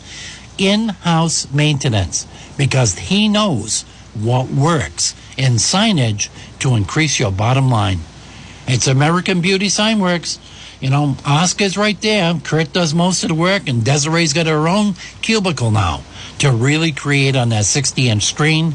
[0.57, 3.83] In house maintenance because he knows
[4.15, 6.29] what works in signage
[6.61, 8.01] to increase your bottom line.
[8.67, 10.39] It's American Beauty Sign Works.
[10.81, 12.35] You know, Oscar's right there.
[12.43, 16.03] Kurt does most of the work, and Desiree's got her own cubicle now
[16.38, 18.75] to really create on that 60 inch screen.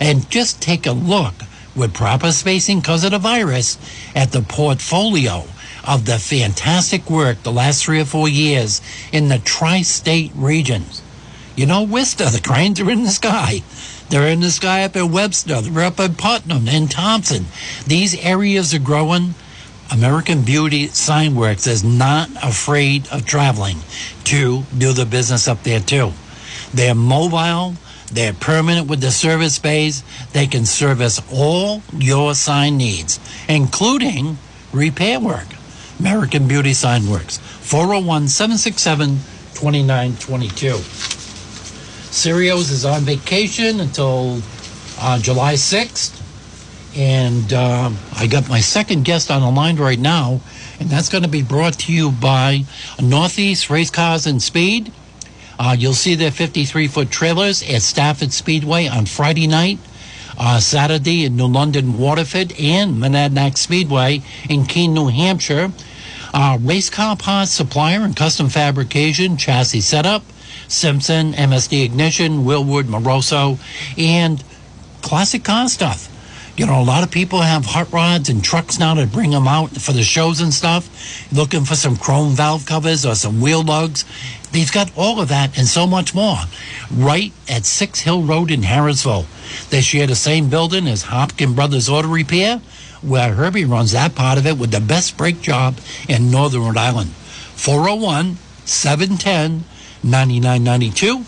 [0.00, 1.34] And just take a look
[1.76, 3.78] with proper spacing because of the virus
[4.14, 5.44] at the portfolio
[5.86, 8.80] of the fantastic work the last three or four years
[9.12, 11.02] in the tri state regions.
[11.54, 13.62] You know, Worcester, the cranes are in the sky.
[14.08, 17.46] They're in the sky up in Webster, they're up in Putnam and Thompson.
[17.86, 19.34] These areas are growing.
[19.90, 23.78] American Beauty Sign Works is not afraid of traveling
[24.24, 26.12] to do the business up there too.
[26.72, 27.74] They're mobile,
[28.12, 30.02] they're permanent with the service bays.
[30.32, 33.18] They can service all your sign needs,
[33.48, 34.38] including
[34.72, 35.46] repair work.
[35.98, 39.18] American Beauty Sign Works, 401 767
[39.54, 40.74] 2922.
[42.12, 44.42] Sirios is on vacation until
[45.00, 46.21] uh, July 6th.
[46.96, 50.40] And um, I got my second guest on the line right now,
[50.78, 52.64] and that's going to be brought to you by
[53.00, 54.92] Northeast Race Cars and Speed.
[55.58, 59.78] Uh, you'll see their 53 foot trailers at Stafford Speedway on Friday night,
[60.38, 65.72] uh, Saturday in New London Waterford, and Monadnock Speedway in Keene, New Hampshire.
[66.34, 70.22] Uh, race car parts supplier and custom fabrication, chassis setup,
[70.68, 73.58] Simpson, MSD Ignition, Wilwood, Moroso,
[73.98, 74.42] and
[75.02, 76.08] classic car stuff.
[76.54, 79.48] You know, a lot of people have hot rods and trucks now to bring them
[79.48, 83.62] out for the shows and stuff, looking for some chrome valve covers or some wheel
[83.62, 84.04] lugs.
[84.52, 86.36] They've got all of that and so much more
[86.94, 89.24] right at Six Hill Road in Harrisville.
[89.70, 92.58] They share the same building as Hopkin Brothers Auto Repair,
[93.00, 96.76] where Herbie runs that part of it with the best brake job in Northern Rhode
[96.76, 97.12] Island.
[97.56, 98.36] 401
[98.66, 99.64] 710
[100.02, 101.24] 9992.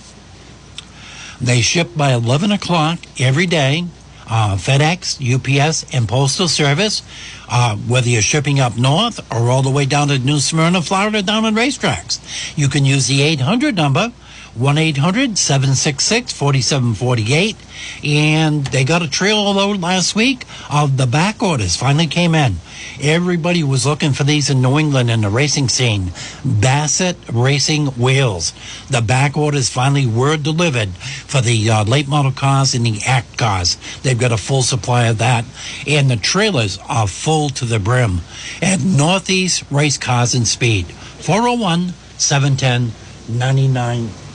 [1.41, 3.85] They ship by 11 o'clock every day.
[4.27, 7.03] Uh, FedEx, UPS, and Postal Service,
[7.49, 11.23] uh, whether you're shipping up north or all the way down to New Smyrna, Florida,
[11.23, 12.19] down on racetracks.
[12.57, 14.13] You can use the 800 number,
[14.55, 17.57] 1 800 766 4748.
[18.05, 22.57] And they got a trailer load last week of the back orders finally came in.
[23.01, 26.13] Everybody was looking for these in New England in the racing scene.
[26.45, 28.53] Bassett Racing Wheels.
[28.89, 33.37] The back orders finally were delivered for the uh, late model cars and the ACT
[33.37, 33.77] cars.
[34.03, 35.45] They've got a full supply of that.
[35.87, 38.21] And the trailers are full to the brim
[38.63, 40.87] at Northeast Race Cars and Speed.
[40.87, 42.93] 401 710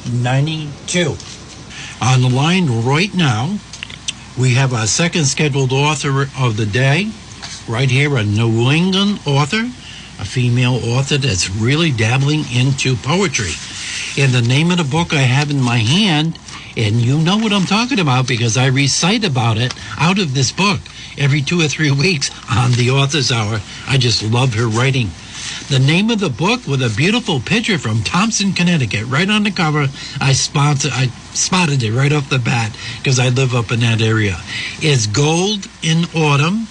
[0.07, 1.15] 9992.
[2.01, 3.57] On the line right now,
[4.37, 7.11] we have our second scheduled author of the day
[7.67, 9.69] right here, a New England author,
[10.19, 13.51] a female author that's really dabbling into poetry.
[14.17, 16.39] And the name of the book I have in my hand,
[16.75, 20.51] and you know what I'm talking about because I recite about it out of this
[20.51, 20.79] book
[21.17, 23.59] every two or three weeks on the author's hour.
[23.87, 25.09] I just love her writing.
[25.69, 29.51] The name of the book with a beautiful picture from Thompson, Connecticut, right on the
[29.51, 29.87] cover.
[30.19, 34.01] I spotted, I spotted it right off the bat because I live up in that
[34.01, 34.37] area.
[34.81, 36.67] Is Gold in Autumn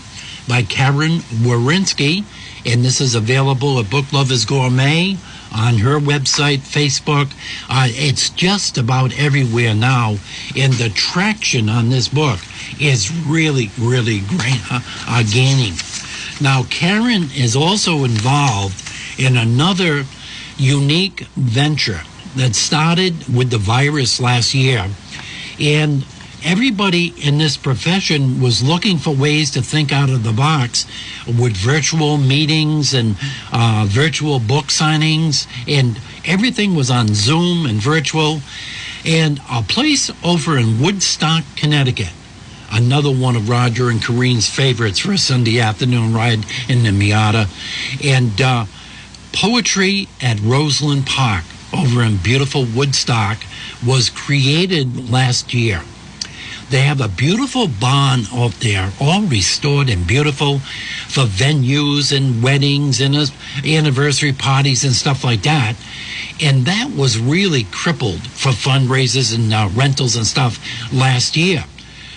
[0.49, 2.25] by Karen Warinsky,
[2.67, 5.17] and this is available at Book Lovers Gourmet
[5.55, 7.31] on her website, Facebook.
[7.69, 10.17] Uh, it's just about everywhere now,
[10.57, 12.41] and the traction on this book
[12.81, 15.75] is really, really great, uh, uh, gaining.
[16.41, 18.83] Now, Karen is also involved
[19.19, 20.05] in another
[20.57, 22.01] unique venture
[22.37, 24.87] that started with the virus last year,
[25.61, 26.05] and
[26.45, 30.87] everybody in this profession was looking for ways to think out of the box
[31.27, 33.17] with virtual meetings and
[33.53, 38.41] uh, virtual book signings, and everything was on Zoom and virtual.
[39.05, 42.13] And a place over in Woodstock, Connecticut,
[42.71, 47.49] another one of Roger and Kareen's favorites for a Sunday afternoon ride in the Miata,
[48.05, 48.67] and uh,
[49.33, 53.39] poetry at Roseland Park over in beautiful Woodstock
[53.87, 55.83] was created last year.
[56.71, 60.59] They have a beautiful barn out there, all restored and beautiful
[61.09, 63.27] for venues and weddings and uh,
[63.65, 65.77] anniversary parties and stuff like that.
[66.43, 70.59] And that was really crippled for fundraisers and uh, rentals and stuff
[70.93, 71.65] last year.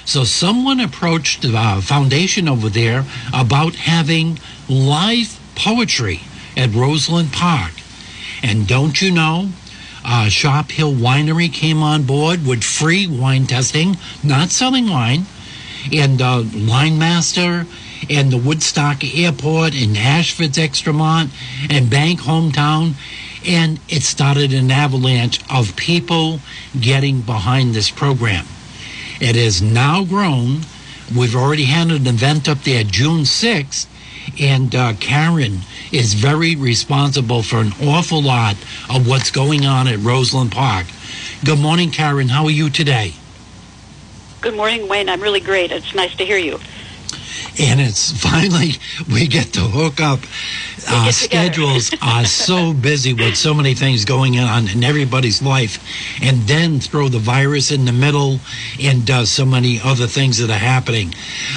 [0.06, 6.22] So someone approached the uh, foundation over there about having live poetry
[6.58, 7.74] at Roseland Park.
[8.44, 9.50] And don't you know,
[10.04, 15.26] uh, Sharp Hill Winery came on board with free wine testing, not selling wine,
[15.94, 17.68] and uh, Linemaster
[18.10, 21.30] and the Woodstock Airport and Ashford's Extramont
[21.70, 22.94] and Bank Hometown.
[23.48, 26.40] And it started an avalanche of people
[26.80, 28.46] getting behind this program.
[29.22, 30.62] It has now grown.
[31.16, 33.86] We've already had an event up there June 6th,
[34.42, 35.60] and uh, Karen
[35.92, 38.56] is very responsible for an awful lot
[38.90, 40.88] of what's going on at Roseland Park.
[41.46, 42.30] Good morning, Karen.
[42.30, 43.14] How are you today?
[44.42, 45.08] Good morning, Wayne.
[45.08, 45.72] I'm really great.
[45.72, 46.60] It's nice to hear you.
[47.60, 48.72] And it's finally
[49.12, 50.20] we get to hook up.
[50.90, 51.12] Our together.
[51.12, 55.84] schedules are so busy with so many things going on in everybody's life,
[56.22, 58.40] and then throw the virus in the middle
[58.82, 61.14] and uh, so many other things that are happening.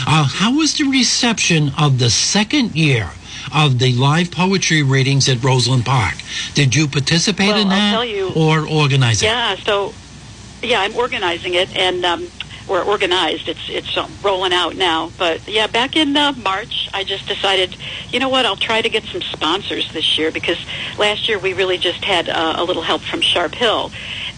[0.07, 3.11] Uh, how was the reception of the second year?
[3.55, 6.15] Of the live poetry readings at Roseland Park,
[6.55, 9.27] did you participate Well, in I'll that tell you- or organize it?
[9.27, 9.93] Yeah, so
[10.63, 12.27] yeah, I'm organizing it, and um,
[12.69, 13.49] we're organized.
[13.49, 15.11] It's it's um, rolling out now.
[15.19, 17.77] But yeah, back in uh, March, I just decided,
[18.11, 18.47] you know what?
[18.47, 20.59] I'll try to get some sponsors this year because
[20.99, 23.91] last year we really just had uh, a little help from Sharp Hill,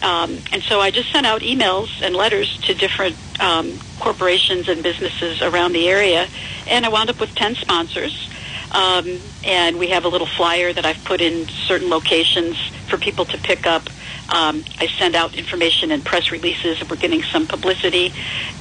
[0.03, 4.83] um, and so I just sent out emails and letters to different um, corporations and
[4.83, 6.27] businesses around the area,
[6.69, 8.31] and I wound up with ten sponsors.
[8.73, 12.59] Um, and we have a little flyer that I've put in certain locations
[12.89, 13.89] for people to pick up.
[14.29, 18.13] Um, I send out information and press releases, and we're getting some publicity,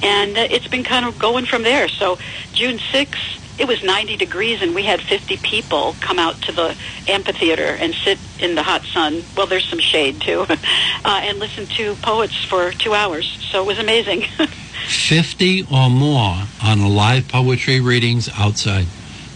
[0.02, 1.88] and uh, it's been kind of going from there.
[1.88, 2.18] So
[2.52, 6.76] June 6th, it was 90 degrees, and we had 50 people come out to the
[7.08, 9.24] amphitheater and sit in the hot sun.
[9.36, 10.56] Well, there's some shade too, uh,
[11.04, 13.26] and listen to poets for two hours.
[13.50, 14.24] So it was amazing.
[14.88, 18.86] 50 or more on live poetry readings outside.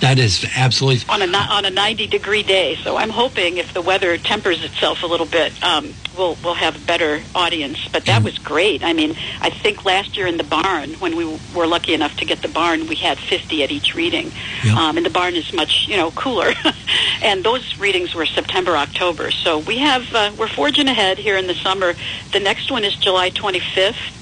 [0.00, 2.76] That is absolutely on a on a 90 degree day.
[2.76, 6.74] So I'm hoping if the weather tempers itself a little bit, um, we'll we'll have
[6.76, 7.86] a better audience.
[7.92, 8.82] But that was great.
[8.82, 12.24] I mean, I think last year in the barn, when we were lucky enough to
[12.24, 14.32] get the barn, we had 50 at each reading,
[14.64, 14.74] Yeah.
[14.88, 16.54] um, and the barn is much you know cooler.
[17.22, 19.30] and those readings were September October.
[19.30, 21.94] So we have uh, we're forging ahead here in the summer.
[22.32, 24.16] The next one is July 25th.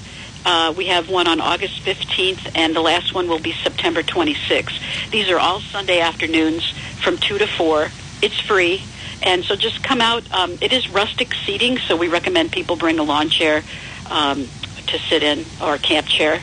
[0.45, 5.11] Uh, we have one on August 15th, and the last one will be September 26th.
[5.11, 6.69] These are all Sunday afternoons
[7.01, 7.89] from 2 to 4.
[8.21, 8.83] It's free,
[9.21, 10.29] and so just come out.
[10.31, 13.63] Um, it is rustic seating, so we recommend people bring a lawn chair
[14.09, 14.47] um,
[14.87, 16.41] to sit in or a camp chair.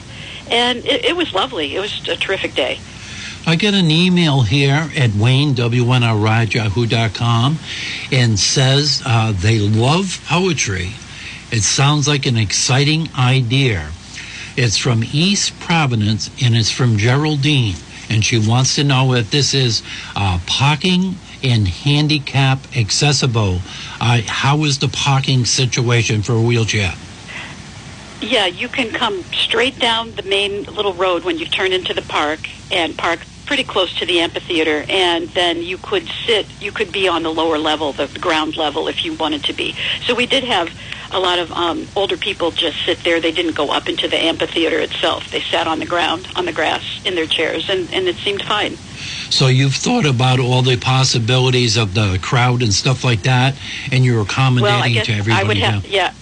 [0.51, 1.74] And it, it was lovely.
[1.74, 2.78] It was a terrific day.
[3.49, 7.59] I get an email here at Wayne, WNRI, yahoo.com,
[8.11, 10.94] and says uh, they love poetry.
[11.53, 13.90] It sounds like an exciting idea.
[14.57, 17.76] It's from East Providence, and it's from Geraldine,
[18.11, 19.82] and she wants to know if this is
[20.16, 23.61] uh, parking and handicap accessible.
[24.01, 26.94] Uh, how is the parking situation for a wheelchair?
[28.20, 32.03] Yeah, you can come straight down the main little road when you turn into the
[32.03, 32.40] park
[32.72, 37.09] and park pretty close to the amphitheater and then you could sit you could be
[37.09, 39.74] on the lower level the ground level if you wanted to be
[40.05, 40.68] so we did have
[41.12, 44.16] a lot of um, older people just sit there they didn't go up into the
[44.16, 48.09] amphitheater itself they sat on the ground on the grass in their chairs and, and
[48.09, 48.76] it seemed fine
[49.30, 53.55] So you've thought about all the possibilities of the crowd and stuff like that,
[53.92, 55.44] and you're accommodating well i guess to everybody.
[55.44, 55.88] i would have now.
[55.88, 56.12] yeah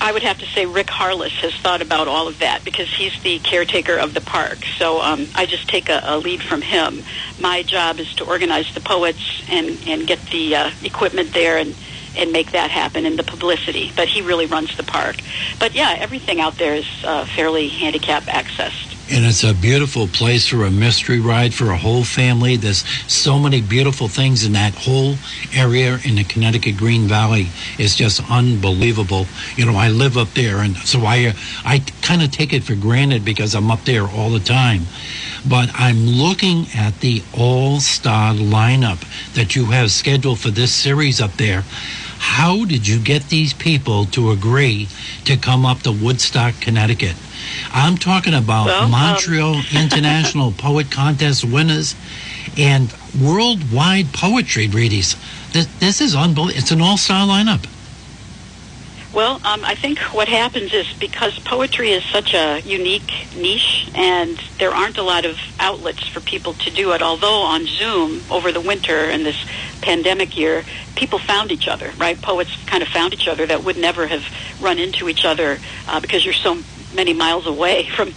[0.00, 3.12] I would have to say Rick Harless has thought about all of that because he's
[3.22, 4.58] the caretaker of the park.
[4.78, 7.02] So um, I just take a, a lead from him.
[7.40, 11.74] My job is to organize the poets and, and get the uh, equipment there and,
[12.16, 13.92] and make that happen and the publicity.
[13.96, 15.16] But he really runs the park.
[15.58, 18.87] But yeah, everything out there is uh, fairly handicap accessed.
[19.10, 22.56] And it's a beautiful place for a mystery ride for a whole family.
[22.56, 25.14] There's so many beautiful things in that whole
[25.54, 27.48] area in the Connecticut Green Valley.
[27.78, 29.26] It's just unbelievable.
[29.56, 31.32] You know, I live up there, and so I
[31.64, 34.82] I kind of take it for granted because I'm up there all the time.
[35.48, 39.00] But I'm looking at the all-star lineup
[39.34, 41.64] that you have scheduled for this series up there.
[42.18, 44.88] How did you get these people to agree
[45.24, 47.14] to come up to Woodstock, Connecticut?
[47.72, 51.94] I'm talking about Well, um, Montreal International Poet Contest winners
[52.56, 55.16] and worldwide poetry readings.
[55.52, 56.58] This, this is unbelievable.
[56.58, 57.64] It's an all-star lineup.
[59.12, 64.36] Well, um, I think what happens is because poetry is such a unique niche, and
[64.58, 67.00] there aren't a lot of outlets for people to do it.
[67.00, 69.42] Although on Zoom over the winter and this
[69.80, 70.62] pandemic year,
[70.94, 71.90] people found each other.
[71.96, 74.24] Right, poets kind of found each other that would never have
[74.60, 76.58] run into each other uh, because you're so
[76.94, 78.12] many miles away from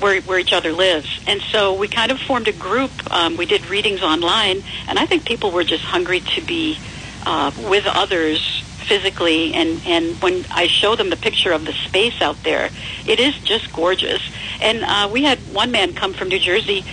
[0.00, 1.20] where where each other lives.
[1.26, 2.90] And so we kind of formed a group.
[3.12, 6.78] Um, we did readings online, and I think people were just hungry to be
[7.26, 12.20] uh, with others physically and and when I show them the picture of the space
[12.20, 12.70] out there,
[13.06, 14.22] it is just gorgeous.
[14.60, 16.84] And uh, we had one man come from New Jersey.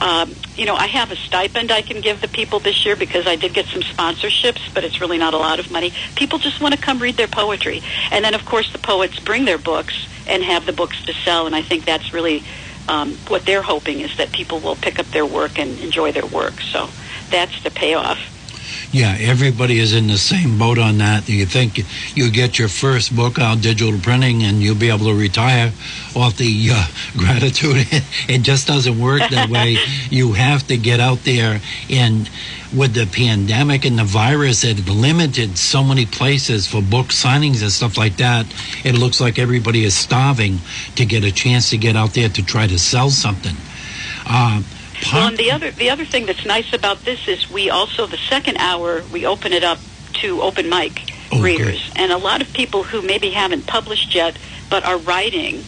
[0.00, 3.26] Um, you know, I have a stipend I can give the people this year because
[3.26, 5.92] I did get some sponsorships, but it's really not a lot of money.
[6.16, 7.80] People just want to come read their poetry,
[8.10, 11.46] and then of course the poets bring their books and have the books to sell.
[11.46, 12.42] And I think that's really
[12.88, 16.26] um, what they're hoping is that people will pick up their work and enjoy their
[16.26, 16.60] work.
[16.60, 16.88] So
[17.30, 18.33] that's the payoff.
[18.92, 21.28] Yeah, everybody is in the same boat on that.
[21.28, 21.80] You think
[22.16, 25.72] you get your first book out digital printing and you'll be able to retire
[26.14, 26.86] off the uh,
[27.16, 27.86] gratitude.
[28.28, 29.76] it just doesn't work that way.
[30.10, 31.60] you have to get out there
[31.90, 32.30] and
[32.76, 37.70] with the pandemic and the virus, it limited so many places for book signings and
[37.70, 38.46] stuff like that.
[38.84, 40.58] It looks like everybody is starving
[40.96, 43.56] to get a chance to get out there to try to sell something.
[44.26, 44.62] Uh,
[45.12, 48.16] well, and the other the other thing that's nice about this is we also the
[48.16, 49.78] second hour we open it up
[50.14, 51.98] to open mic Oh, readers, good.
[51.98, 54.38] and a lot of people who maybe haven't published yet
[54.70, 55.64] but are writing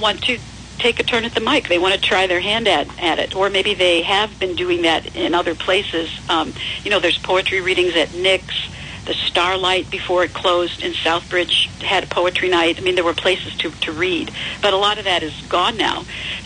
[0.00, 0.38] want to
[0.78, 1.68] take a turn at the mic.
[1.68, 4.82] They want to try their hand at, at it, or maybe they have been doing
[4.82, 6.10] that in other places.
[6.28, 8.68] Um, you know, there's poetry readings at Nick's.
[9.04, 12.78] The Starlight before it closed in Southbridge had a poetry night.
[12.78, 14.30] I mean, there were places to, to read,
[14.60, 16.04] but a lot of that is gone now.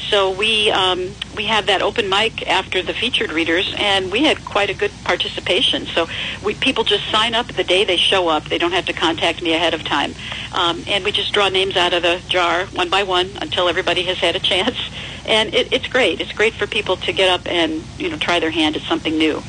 [0.09, 4.45] So we um, we have that open mic after the featured readers, and we had
[4.45, 5.87] quite a good participation.
[5.87, 6.07] So
[6.45, 8.45] we people just sign up the day they show up.
[8.45, 10.15] They don't have to contact me ahead of time,
[10.53, 14.05] um, and we just draw names out of the jar one by one until everybody
[14.05, 14.77] has had a chance.
[15.29, 16.21] And it, it's great.
[16.21, 19.19] It's great for people to get up and you know try their hand at something
[19.19, 19.43] new.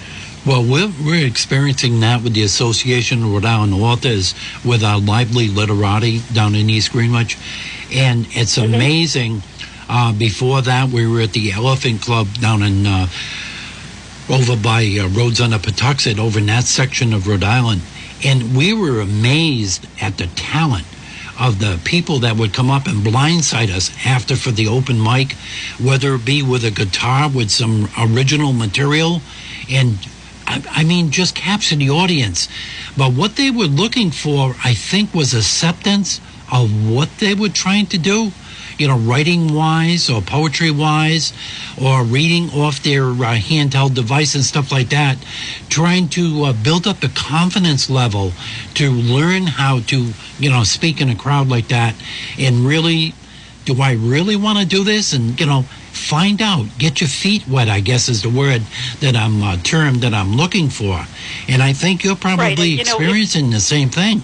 [0.48, 4.34] Well, we're, we're experiencing that with the Association of Rhode Island Authors
[4.64, 7.38] with our lively literati down in East Greenwich.
[7.94, 9.44] And it's amazing.
[9.90, 13.08] Uh, before that, we were at the Elephant Club down in, uh,
[14.30, 17.82] over by uh, Rhodes on the Pawtuxet, over in that section of Rhode Island.
[18.24, 20.88] And we were amazed at the talent
[21.38, 25.34] of the people that would come up and blindside us after for the open mic,
[25.78, 29.20] whether it be with a guitar with some original material
[29.70, 29.98] and
[30.48, 32.48] I, I mean, just capture the audience.
[32.98, 36.22] But what they were looking for, I think, was acceptance
[36.52, 38.32] of what they were trying to do.
[38.78, 41.34] You know, writing wise or poetry wise,
[41.82, 45.18] or reading off their uh, handheld device and stuff like that,
[45.68, 48.34] trying to uh, build up the confidence level
[48.76, 51.96] to learn how to, you know, speak in a crowd like that
[52.38, 53.16] and really
[53.68, 55.12] do I really want to do this?
[55.12, 55.66] And, you know,
[55.98, 58.62] find out, get your feet wet, I guess is the word
[59.02, 61.06] that I'm, uh, term that I'm looking for.
[61.48, 64.22] And I think you're probably Right, and, you know, experiencing the same thing.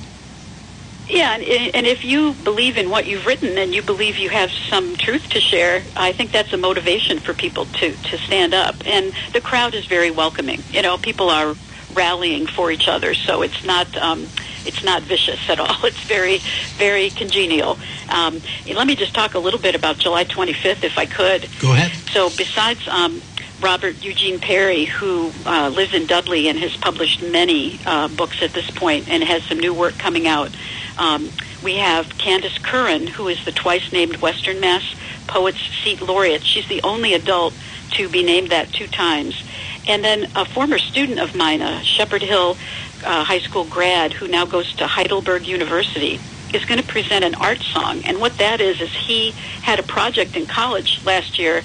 [1.10, 4.50] Yeah, and, and if you believe in what you've written and you believe you have
[4.52, 8.76] some truth to share, I think that's a motivation for people to, to stand up.
[8.86, 10.64] And the crowd is very welcoming.
[10.72, 11.56] You know, people are
[11.94, 14.28] rallying for each other, so it's not um,
[14.66, 15.78] it's not vicious at all.
[15.84, 16.40] It's very
[16.78, 17.78] very congenial.
[18.10, 21.50] Um, let me just talk a little bit about July 25th, if I could.
[21.60, 21.92] Go ahead.
[22.12, 23.22] So besides um,
[23.62, 28.54] Robert Eugene Perry, who uh, lives in Dudley and has published many uh, books at
[28.54, 30.52] this point and has some new work coming out,
[30.98, 31.30] um,
[31.64, 34.84] we have Candace Curran, who is the twice named Western Mass
[35.28, 36.44] Poets Seat Laureate.
[36.44, 37.54] She's the only adult
[37.92, 39.42] to be named that two times.
[39.88, 42.58] And then a former student of mine, a Shepherd Hill
[43.04, 46.20] uh, High School grad who now goes to Heidelberg University,
[46.54, 48.02] is going to present an art song.
[48.06, 49.32] And what that is, is he
[49.62, 51.64] had a project in college last year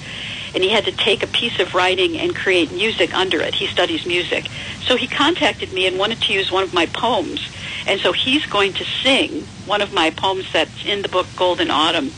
[0.55, 3.55] and he had to take a piece of writing and create music under it.
[3.55, 4.49] He studies music.
[4.81, 7.47] So he contacted me and wanted to use one of my poems.
[7.87, 11.61] And so he's going to sing one of my poems that's in the book Gold
[11.61, 12.11] in Autumn.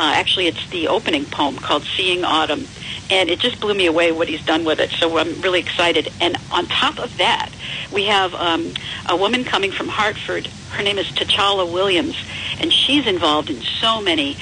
[0.00, 2.66] Uh, actually, it's the opening poem called Seeing Autumn.
[3.10, 4.88] And it just blew me away what he's done with it.
[4.92, 6.10] So I'm really excited.
[6.22, 7.50] And on top of that,
[7.92, 8.72] we have um,
[9.10, 10.46] a woman coming from Hartford.
[10.70, 12.16] Her name is T'Challa Williams.
[12.58, 14.38] And she's involved in so many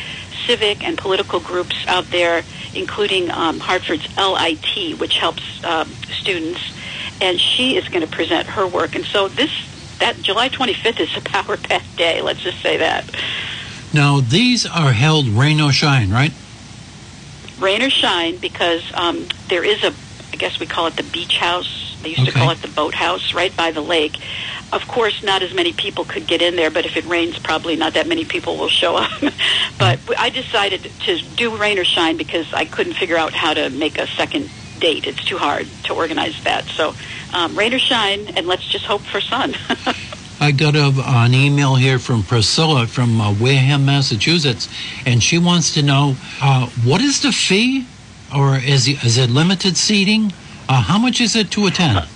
[0.47, 5.89] civic and political groups out there, including um, Hartford's LIT, which helps um,
[6.21, 6.61] students.
[7.21, 8.95] And she is going to present her work.
[8.95, 9.51] And so this
[9.99, 12.23] that July 25th is a power packed day.
[12.23, 13.05] Let's just say that.
[13.93, 16.33] Now, these are held rain or shine, right?
[17.59, 19.93] Rain or shine, because um, there is a,
[20.33, 21.97] I guess we call it the beach house.
[22.03, 24.17] They used to call it the boathouse, right by the lake.
[24.73, 27.75] Of course, not as many people could get in there, but if it rains, probably
[27.75, 29.11] not that many people will show up.
[29.79, 33.71] but I decided to do rain or shine because I couldn't figure out how to
[33.71, 35.07] make a second date.
[35.07, 36.65] It's too hard to organize that.
[36.67, 36.95] So,
[37.33, 39.55] um, rain or shine, and let's just hope for sun.
[40.41, 44.69] I got a, an email here from Priscilla from uh, Wareham, Massachusetts,
[45.05, 47.87] and she wants to know uh, what is the fee,
[48.35, 50.33] or is is it limited seating?
[50.69, 52.07] Uh, how much is it to attend?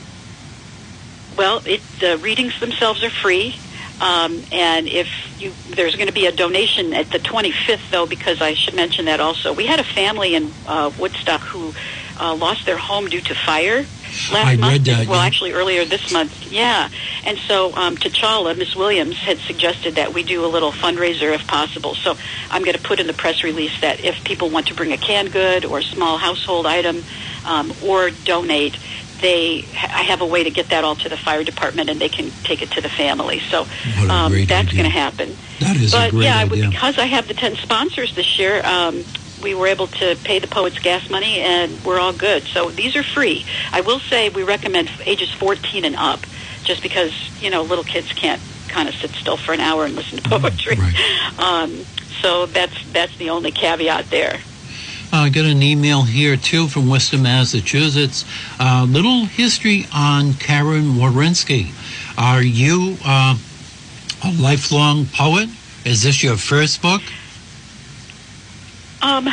[1.36, 3.56] Well, it, the readings themselves are free.
[4.00, 5.08] Um, and if
[5.40, 9.04] you, there's going to be a donation at the 25th, though, because I should mention
[9.04, 9.52] that also.
[9.52, 11.72] We had a family in uh, Woodstock who
[12.20, 13.84] uh, lost their home due to fire
[14.30, 14.84] last I month.
[14.84, 15.26] that, well, yeah.
[15.26, 16.50] actually earlier this month.
[16.52, 16.88] Yeah.
[17.24, 21.46] And so um, T'Challa, Miss Williams, had suggested that we do a little fundraiser if
[21.46, 21.94] possible.
[21.94, 22.16] So
[22.50, 24.98] I'm going to put in the press release that if people want to bring a
[24.98, 27.02] canned good or a small household item
[27.46, 28.76] um, or donate,
[29.22, 32.08] they I have a way to get that all to the fire department and they
[32.08, 33.38] can take it to the family.
[33.38, 33.62] So
[34.10, 35.34] um, that's going to happen.
[35.60, 36.68] That is but a great yeah, idea.
[36.68, 39.04] because I have the 10 sponsors this year, um,
[39.42, 42.44] we were able to pay the poets gas money and we're all good.
[42.44, 43.44] So these are free.
[43.72, 46.20] I will say we recommend ages 14 and up
[46.64, 47.12] just because,
[47.42, 50.28] you know, little kids can't kind of sit still for an hour and listen to
[50.28, 50.76] poetry.
[50.76, 50.94] right.
[51.38, 51.84] Um,
[52.20, 54.38] so that's that's the only caveat there.
[55.12, 58.24] I got an email here too from Worcester, Massachusetts.
[58.60, 61.72] Uh, little history on Karen Warinsky.
[62.16, 63.36] Are you uh,
[64.24, 65.48] a lifelong poet?
[65.84, 67.02] Is this your first book?
[69.02, 69.28] Um,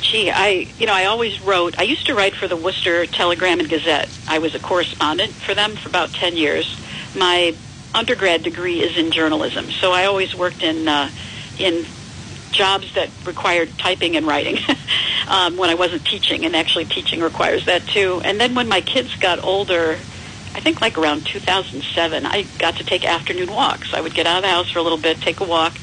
[0.00, 1.78] gee, I you know I always wrote.
[1.78, 4.08] I used to write for the Worcester Telegram and Gazette.
[4.28, 6.78] I was a correspondent for them for about ten years.
[7.16, 7.54] My
[7.94, 11.10] undergrad degree is in journalism, so I always worked in uh,
[11.58, 11.84] in
[12.52, 14.58] jobs that required typing and writing
[15.28, 18.22] um, when I wasn't teaching, and actually teaching requires that too.
[18.24, 19.98] And then when my kids got older,
[20.54, 23.92] I think like around 2007, I got to take afternoon walks.
[23.94, 25.76] I would get out of the house for a little bit, take a walk,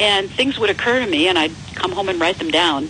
[0.00, 2.88] and things would occur to me, and I'd come home and write them down.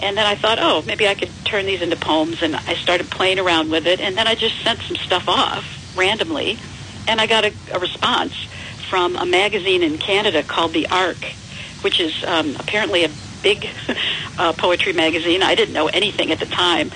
[0.00, 3.10] And then I thought, oh, maybe I could turn these into poems, and I started
[3.10, 6.58] playing around with it, and then I just sent some stuff off randomly,
[7.06, 8.34] and I got a, a response
[8.88, 11.22] from a magazine in Canada called The Arc,
[11.82, 13.10] which is um, apparently a
[13.42, 13.68] big
[14.38, 15.42] uh, poetry magazine.
[15.42, 16.90] I didn't know anything at the time.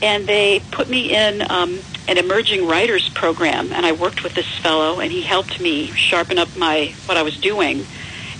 [0.00, 4.46] And they put me in um, an emerging writers program, and I worked with this
[4.58, 7.84] fellow, and he helped me sharpen up my what I was doing.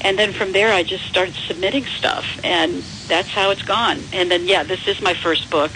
[0.00, 3.98] And then from there, I just started submitting stuff, and that's how it's gone.
[4.12, 5.72] And then, yeah, this is my first book.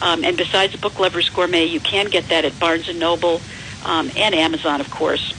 [0.00, 3.40] Um, and besides Book Lovers Gourmet, you can get that at Barnes and Noble
[3.84, 5.32] um, and Amazon, of course.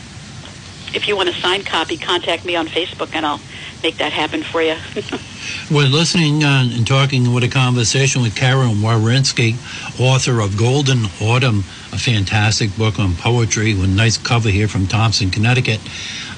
[0.94, 3.42] If you want a signed copy, contact me on Facebook, and I'll
[3.84, 4.76] make that happen for you.
[5.72, 9.56] We're listening uh, and talking with a conversation with Karen Warinsky,
[10.00, 11.60] author of Gold in Autumn,
[11.94, 15.80] a fantastic book on poetry with nice cover here from Thompson, Connecticut.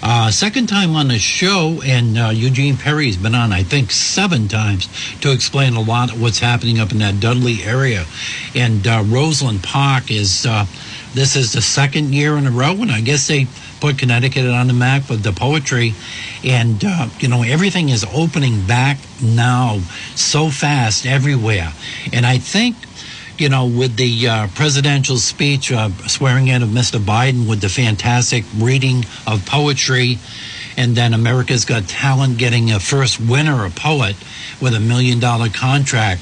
[0.03, 4.47] Uh, second time on the show, and uh, Eugene Perry's been on, I think, seven
[4.47, 4.89] times
[5.19, 8.05] to explain a lot of what's happening up in that Dudley area.
[8.55, 10.65] And uh, Roseland Park is, uh,
[11.13, 13.45] this is the second year in a row, and I guess they
[13.79, 15.93] put Connecticut on the map with the poetry.
[16.43, 19.81] And, uh, you know, everything is opening back now
[20.15, 21.73] so fast everywhere.
[22.11, 22.75] And I think,
[23.41, 26.99] you know, with the uh, presidential speech uh, swearing in of Mr.
[26.99, 30.19] Biden with the fantastic reading of poetry,
[30.77, 34.15] and then America's Got Talent getting a first winner, a poet,
[34.61, 36.21] with a million dollar contract.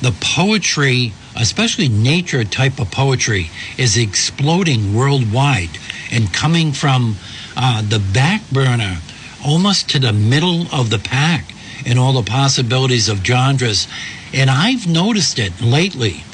[0.00, 5.76] The poetry, especially nature type of poetry, is exploding worldwide
[6.10, 7.16] and coming from
[7.58, 9.00] uh, the back burner
[9.44, 11.44] almost to the middle of the pack
[11.84, 13.86] in all the possibilities of genres.
[14.32, 16.24] And I've noticed it lately.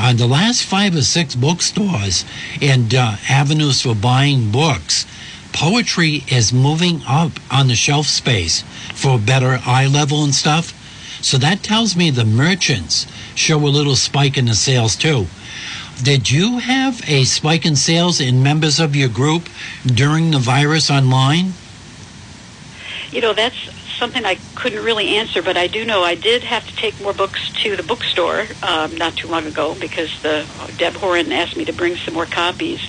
[0.00, 2.24] On the last five or six bookstores
[2.60, 5.06] and uh, avenues for buying books,
[5.52, 8.62] poetry is moving up on the shelf space
[8.94, 10.72] for better eye level and stuff.
[11.22, 15.26] So that tells me the merchants show a little spike in the sales too.
[16.02, 19.48] Did you have a spike in sales in members of your group
[19.84, 21.52] during the virus online?
[23.12, 23.56] you know, that's
[24.00, 27.12] something I couldn't really answer, but I do know I did have to take more
[27.12, 30.46] books to the bookstore um, not too long ago because the
[30.78, 32.80] Deb Horan asked me to bring some more copies.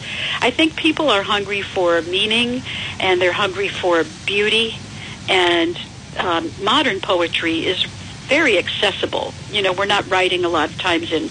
[0.41, 2.63] I think people are hungry for meaning
[2.99, 4.79] and they're hungry for beauty,
[5.27, 5.77] and
[6.17, 7.85] um, modern poetry is
[8.27, 9.33] very accessible.
[9.49, 11.29] You know, we're not writing a lot of times in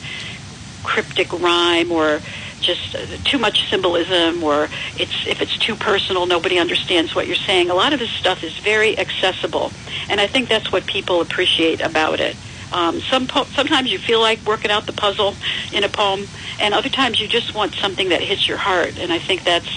[0.83, 2.20] cryptic rhyme or
[2.61, 7.71] just too much symbolism or it's if it's too personal nobody understands what you're saying.
[7.71, 9.73] A lot of his stuff is very accessible
[10.09, 12.37] and i think that's what people appreciate about it.
[12.73, 15.35] Um, some po- sometimes you feel like working out the puzzle
[15.73, 16.29] in a poem
[16.61, 19.69] and other times you just want something that hits your heart and i think that's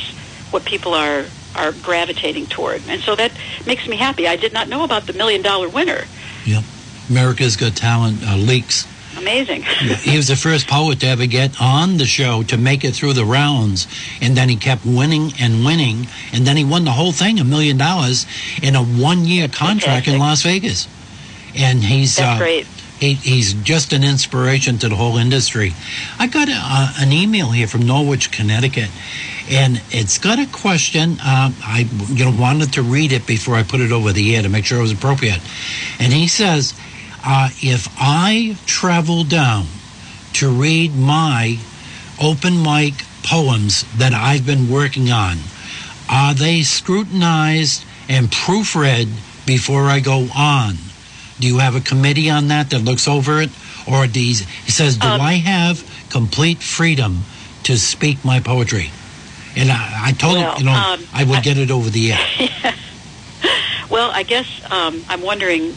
[0.51, 1.25] what people are
[1.55, 2.81] are gravitating toward.
[2.87, 3.31] And so that
[3.65, 4.27] makes me happy.
[4.27, 6.05] I did not know about the million dollar winner.
[6.45, 6.63] Yep.
[7.09, 8.87] America's Got Talent uh, leaks.
[9.17, 9.61] Amazing
[10.01, 13.13] he was the first poet to ever get on the show to make it through
[13.13, 13.87] the rounds,
[14.21, 17.43] and then he kept winning and winning, and then he won the whole thing, a
[17.43, 18.25] million dollars,
[18.61, 20.87] in a one-year contract in Las Vegas.
[21.55, 22.67] And he's that's uh, great
[23.03, 25.73] he, he's just an inspiration to the whole industry.
[26.19, 28.89] I got a, uh, an email here from Norwich, Connecticut,
[29.49, 31.17] and it's got a question.
[31.19, 34.43] Uh, I you know wanted to read it before I put it over the air
[34.43, 35.41] to make sure it was appropriate.
[35.99, 36.73] And he says,
[37.25, 39.65] uh, if I travel down
[40.33, 41.57] to read my
[42.21, 42.93] open mic
[43.23, 45.37] poems that I've been working on,
[46.09, 49.07] are they scrutinized and proofread
[49.45, 50.75] before I go on?
[51.39, 53.49] Do you have a committee on that that looks over it?
[53.87, 57.23] Or these, he says, do Um, I have complete freedom
[57.63, 58.91] to speak my poetry?
[59.55, 61.89] And I, I told Well, him, you know, um, I would I- get it over
[61.89, 62.19] the air.
[63.89, 65.75] Well, I guess um, I'm wondering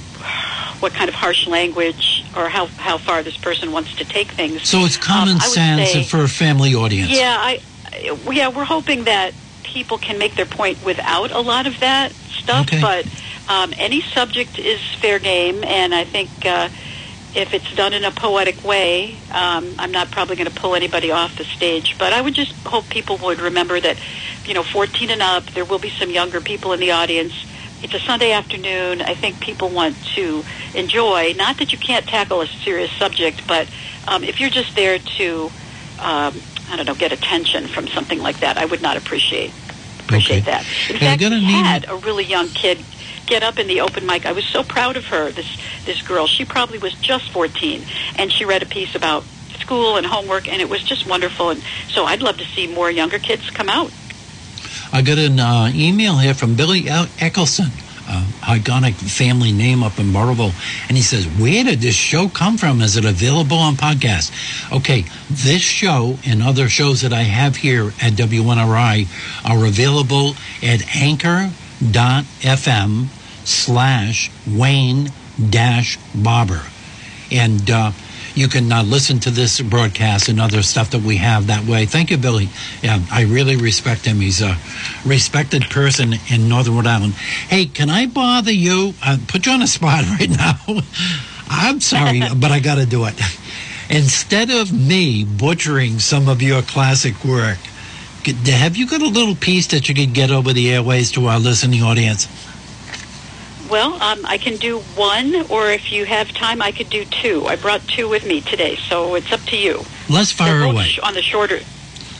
[0.80, 4.68] what kind of harsh language or how, how far this person wants to take things.
[4.68, 7.10] So it's common Um, sense say- for a family audience.
[7.10, 7.60] Yeah, I,
[8.30, 12.66] yeah, we're hoping that people can make their point without a lot of that stuff.
[12.66, 12.80] Okay.
[12.80, 13.06] But
[13.48, 16.68] um, any subject is fair game, and I think uh,
[17.34, 21.10] if it's done in a poetic way, um, I'm not probably going to pull anybody
[21.10, 21.96] off the stage.
[21.98, 23.98] But I would just hope people would remember that,
[24.44, 27.34] you know, 14 and up, there will be some younger people in the audience.
[27.82, 29.02] It's a Sunday afternoon.
[29.02, 31.34] I think people want to enjoy.
[31.36, 33.68] Not that you can't tackle a serious subject, but
[34.08, 35.50] um, if you're just there to
[36.00, 36.34] um,
[36.68, 38.58] I don't know, get attention from something like that.
[38.58, 39.52] I would not appreciate
[40.00, 40.50] appreciate Okay.
[40.52, 40.60] that.
[40.90, 42.78] In fact, we had a really young kid
[43.26, 44.24] get up in the open mic.
[44.24, 45.30] I was so proud of her.
[45.30, 45.46] This
[45.84, 47.82] this girl, she probably was just 14,
[48.16, 49.24] and she read a piece about
[49.58, 51.50] school and homework, and it was just wonderful.
[51.50, 53.90] And so I'd love to see more younger kids come out.
[54.92, 57.70] I got an uh, email here from Billy Eccleston,
[58.08, 60.52] uh, iconic family name up in Burrillville,
[60.88, 62.80] and he says, "Where did this show come from?
[62.80, 64.30] Is it available on podcast?"
[64.72, 69.06] Okay, this show and other shows that I have here at WNRI
[69.44, 71.50] are available at Anchor.fm
[73.44, 75.10] slash Wayne
[75.50, 76.62] dash Barber,
[77.30, 77.70] and.
[77.70, 77.92] Uh,
[78.36, 81.86] you can uh, listen to this broadcast and other stuff that we have that way.
[81.86, 82.50] Thank you, Billy.
[82.82, 84.18] Yeah, I really respect him.
[84.18, 84.56] He's a
[85.06, 87.14] respected person in Northern Rhode Island.
[87.14, 88.92] Hey, can I bother you?
[89.02, 90.58] Uh, put you on a spot right now.
[91.48, 93.14] I'm sorry, but I got to do it.
[93.88, 97.58] Instead of me butchering some of your classic work,
[98.26, 101.38] have you got a little piece that you could get over the airways to our
[101.38, 102.28] listening audience?
[103.70, 107.46] Well, um, I can do one, or if you have time, I could do two.
[107.46, 109.84] I brought two with me today, so it's up to you.
[110.08, 110.90] Let's They're fire both away.
[111.02, 111.58] on the shorter.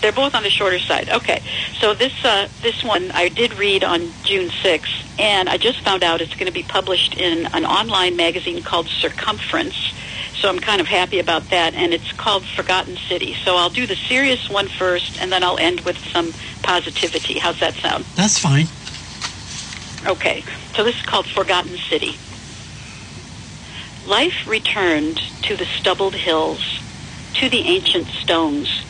[0.00, 1.08] They're both on the shorter side.
[1.08, 1.42] Okay,
[1.78, 6.02] so this uh, this one I did read on June 6th, and I just found
[6.02, 9.94] out it's going to be published in an online magazine called Circumference.
[10.34, 13.34] So I'm kind of happy about that, and it's called Forgotten City.
[13.44, 17.38] So I'll do the serious one first, and then I'll end with some positivity.
[17.38, 18.04] How's that sound?
[18.16, 18.66] That's fine.
[20.06, 20.44] Okay,
[20.76, 22.16] so this is called Forgotten City.
[24.06, 26.80] Life returned to the stubbled hills,
[27.34, 28.84] to the ancient stones.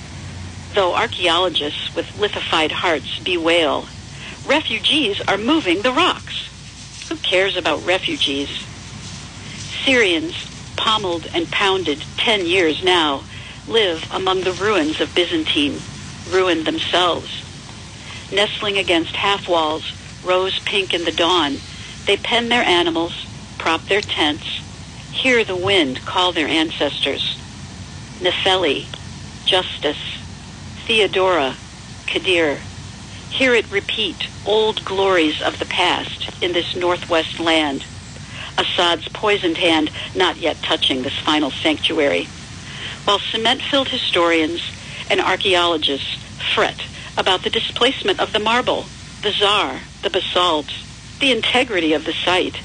[0.74, 3.88] Though archaeologists with lithified hearts bewail,
[4.46, 6.50] refugees are moving the rocks.
[7.08, 8.50] Who cares about refugees?
[9.86, 10.34] Syrians,
[10.76, 13.22] pommeled and pounded ten years now,
[13.66, 15.80] live among the ruins of Byzantine,
[16.28, 17.42] ruined themselves.
[18.30, 19.92] Nestling against half walls,
[20.26, 21.56] rose pink in the dawn,
[22.06, 23.26] they pen their animals,
[23.58, 24.44] prop their tents,
[25.10, 27.38] hear the wind call their ancestors.
[28.20, 28.86] Nefeli,
[29.44, 30.18] Justice,
[30.86, 31.56] Theodora,
[32.06, 32.58] Kadir.
[33.30, 37.84] Hear it repeat old glories of the past in this northwest land.
[38.58, 42.28] Assad's poisoned hand not yet touching this final sanctuary.
[43.04, 44.62] While cement-filled historians
[45.10, 46.16] and archaeologists
[46.54, 46.82] fret
[47.18, 48.86] about the displacement of the marble,
[49.22, 50.66] the czar, the basalt,
[51.18, 52.61] the integrity of the site,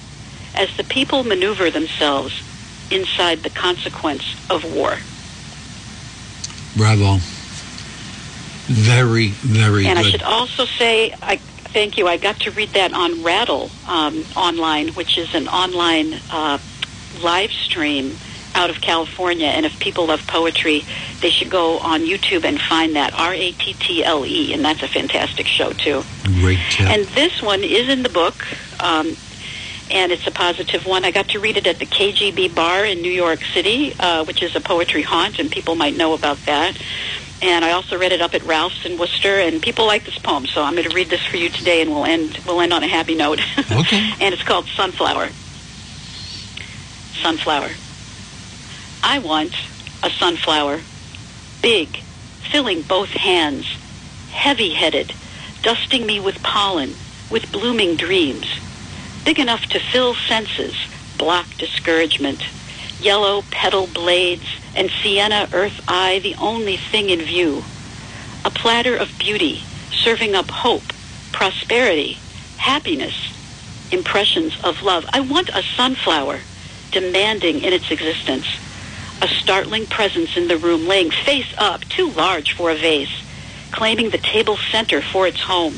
[0.56, 2.44] as the people maneuver themselves
[2.92, 4.98] inside the consequence of war.
[6.78, 7.18] Bravo.
[8.68, 12.08] Very, very and I should also say, I thank you.
[12.08, 16.60] I got to read that on Rattle um, online, which is an online uh,
[17.24, 18.16] live stream
[18.56, 19.48] out of California.
[19.48, 20.84] And if people love poetry,
[21.22, 24.64] they should go on YouTube and find that R A T T L E, and
[24.64, 26.04] that's a fantastic show too.
[26.40, 26.88] Great tip.
[26.88, 28.46] And this one is in the book,
[28.82, 29.16] um,
[29.90, 31.06] and it's a positive one.
[31.06, 34.42] I got to read it at the KGB Bar in New York City, uh, which
[34.42, 36.78] is a poetry haunt, and people might know about that.
[37.44, 40.46] And I also read it up at Ralph's in Worcester, and people like this poem,
[40.46, 42.84] so I'm going to read this for you today, and we'll end we'll end on
[42.84, 43.40] a happy note.
[43.72, 44.12] Okay.
[44.20, 45.30] and it's called Sunflower.
[47.22, 47.70] Sunflower.
[49.04, 49.54] I want
[50.04, 50.82] a sunflower,
[51.62, 51.98] big,
[52.52, 53.66] filling both hands,
[54.32, 55.14] heavy-headed,
[55.62, 56.94] dusting me with pollen,
[57.30, 58.48] with blooming dreams,
[59.26, 60.76] big enough to fill senses,
[61.18, 62.44] block discouragement,
[63.02, 64.46] Yellow petal blades
[64.76, 67.64] and sienna earth eye the only thing in view.
[68.46, 70.84] A platter of beauty serving up hope,
[71.32, 72.20] prosperity,
[72.58, 73.16] happiness,
[73.92, 75.08] impressions of love.
[75.12, 76.42] I want a sunflower
[76.92, 78.46] demanding in its existence.
[79.22, 83.24] A startling presence in the room laying face up, too large for a vase,
[83.72, 85.76] claiming the table center for its home.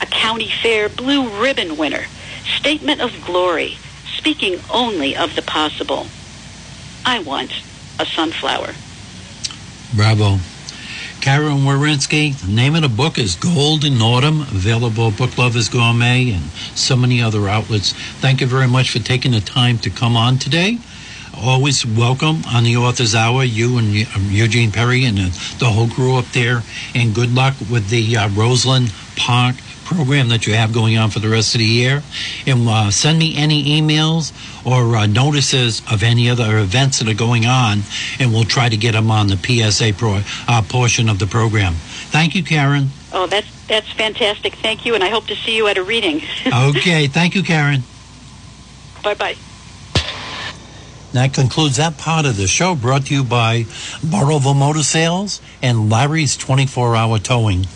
[0.00, 2.06] A county fair blue ribbon winner,
[2.58, 3.78] statement of glory,
[4.16, 6.06] speaking only of the possible.
[7.04, 7.52] I want
[7.98, 8.74] a sunflower.
[9.94, 10.38] Bravo.
[11.20, 15.68] Karen Warinsky, the name of the book is Gold in Autumn, available at Book Lovers
[15.68, 17.92] Gourmet and so many other outlets.
[17.92, 20.78] Thank you very much for taking the time to come on today.
[21.42, 26.16] Always welcome on the Author's Hour, you and um, Eugene Perry and the whole crew
[26.16, 26.62] up there.
[26.94, 31.18] And good luck with the uh, Roseland Park program that you have going on for
[31.18, 32.02] the rest of the year.
[32.46, 34.32] And uh, send me any emails
[34.66, 37.80] or uh, notices of any other events that are going on,
[38.18, 41.72] and we'll try to get them on the PSA pro, uh, portion of the program.
[42.12, 42.90] Thank you, Karen.
[43.12, 44.56] Oh, that's that's fantastic.
[44.56, 46.20] Thank you, and I hope to see you at a reading.
[46.46, 47.82] okay, thank you, Karen.
[49.02, 49.36] bye bye.
[51.12, 53.64] That concludes that part of the show brought to you by
[54.00, 57.66] Burrillville Motor Sales and Larry's 24 hour towing.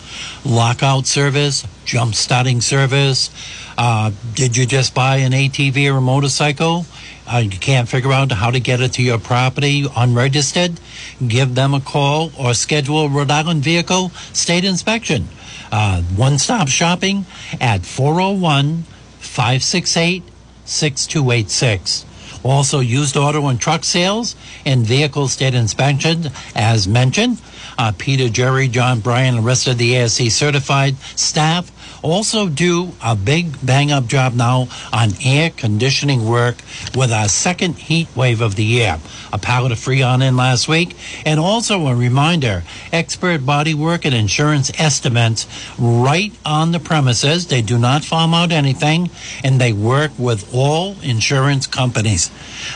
[0.45, 3.31] Lockout service, jump starting service.
[3.77, 6.87] Uh, did you just buy an ATV or a motorcycle?
[7.27, 10.79] Uh, you can't figure out how to get it to your property unregistered?
[11.27, 15.27] Give them a call or schedule a Rhode Island vehicle state inspection.
[15.73, 17.27] Uh, one stop shopping
[17.61, 18.85] at 401
[19.19, 20.23] 568
[20.67, 22.05] 6286.
[22.45, 24.37] Also, used auto and truck sales
[24.67, 27.41] and vehicle state inspection, as mentioned.
[27.79, 31.73] Uh, Peter, Jerry, John, Brian, and the rest of the ASE certified staff
[32.05, 36.57] also do a big bang up job now on air conditioning work
[36.95, 38.99] with our second heat wave of the year.
[39.33, 40.95] A pallet of Freon in last week.
[41.25, 45.47] And also a reminder expert body work and insurance estimates
[45.79, 47.47] right on the premises.
[47.47, 49.11] They do not farm out anything
[49.43, 52.31] and they work with all insurance companies.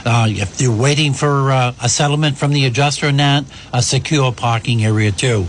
[0.07, 4.33] Uh, if you're waiting for uh, a settlement from the adjuster and that, a secure
[4.33, 5.47] parking area too.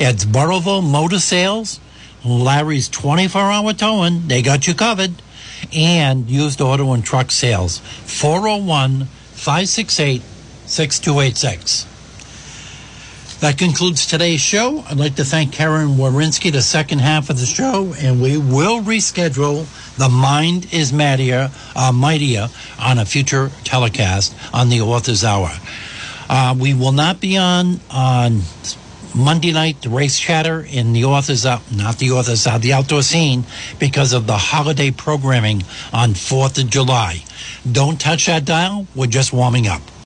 [0.00, 1.78] It's Burrillville Motor Sales.
[2.24, 5.14] Larry's 24 hour towing, they got you covered.
[5.74, 10.22] And used auto and truck sales, 401 568
[10.66, 11.86] 6286.
[13.40, 14.84] That concludes today's show.
[14.86, 18.80] I'd like to thank Karen Warinsky, the second half of the show, and we will
[18.80, 19.66] reschedule
[19.96, 22.48] The Mind is Mightier, uh, Mightier
[22.78, 25.52] on a future telecast on the Author's Hour.
[26.28, 28.42] Uh, we will not be on on
[29.14, 33.02] Monday night, the race chatter in the authors out, not the authors out, the outdoor
[33.02, 33.44] scene
[33.78, 37.24] because of the holiday programming on 4th of July.
[37.70, 38.86] Don't touch that dial.
[38.94, 39.82] We're just warming up.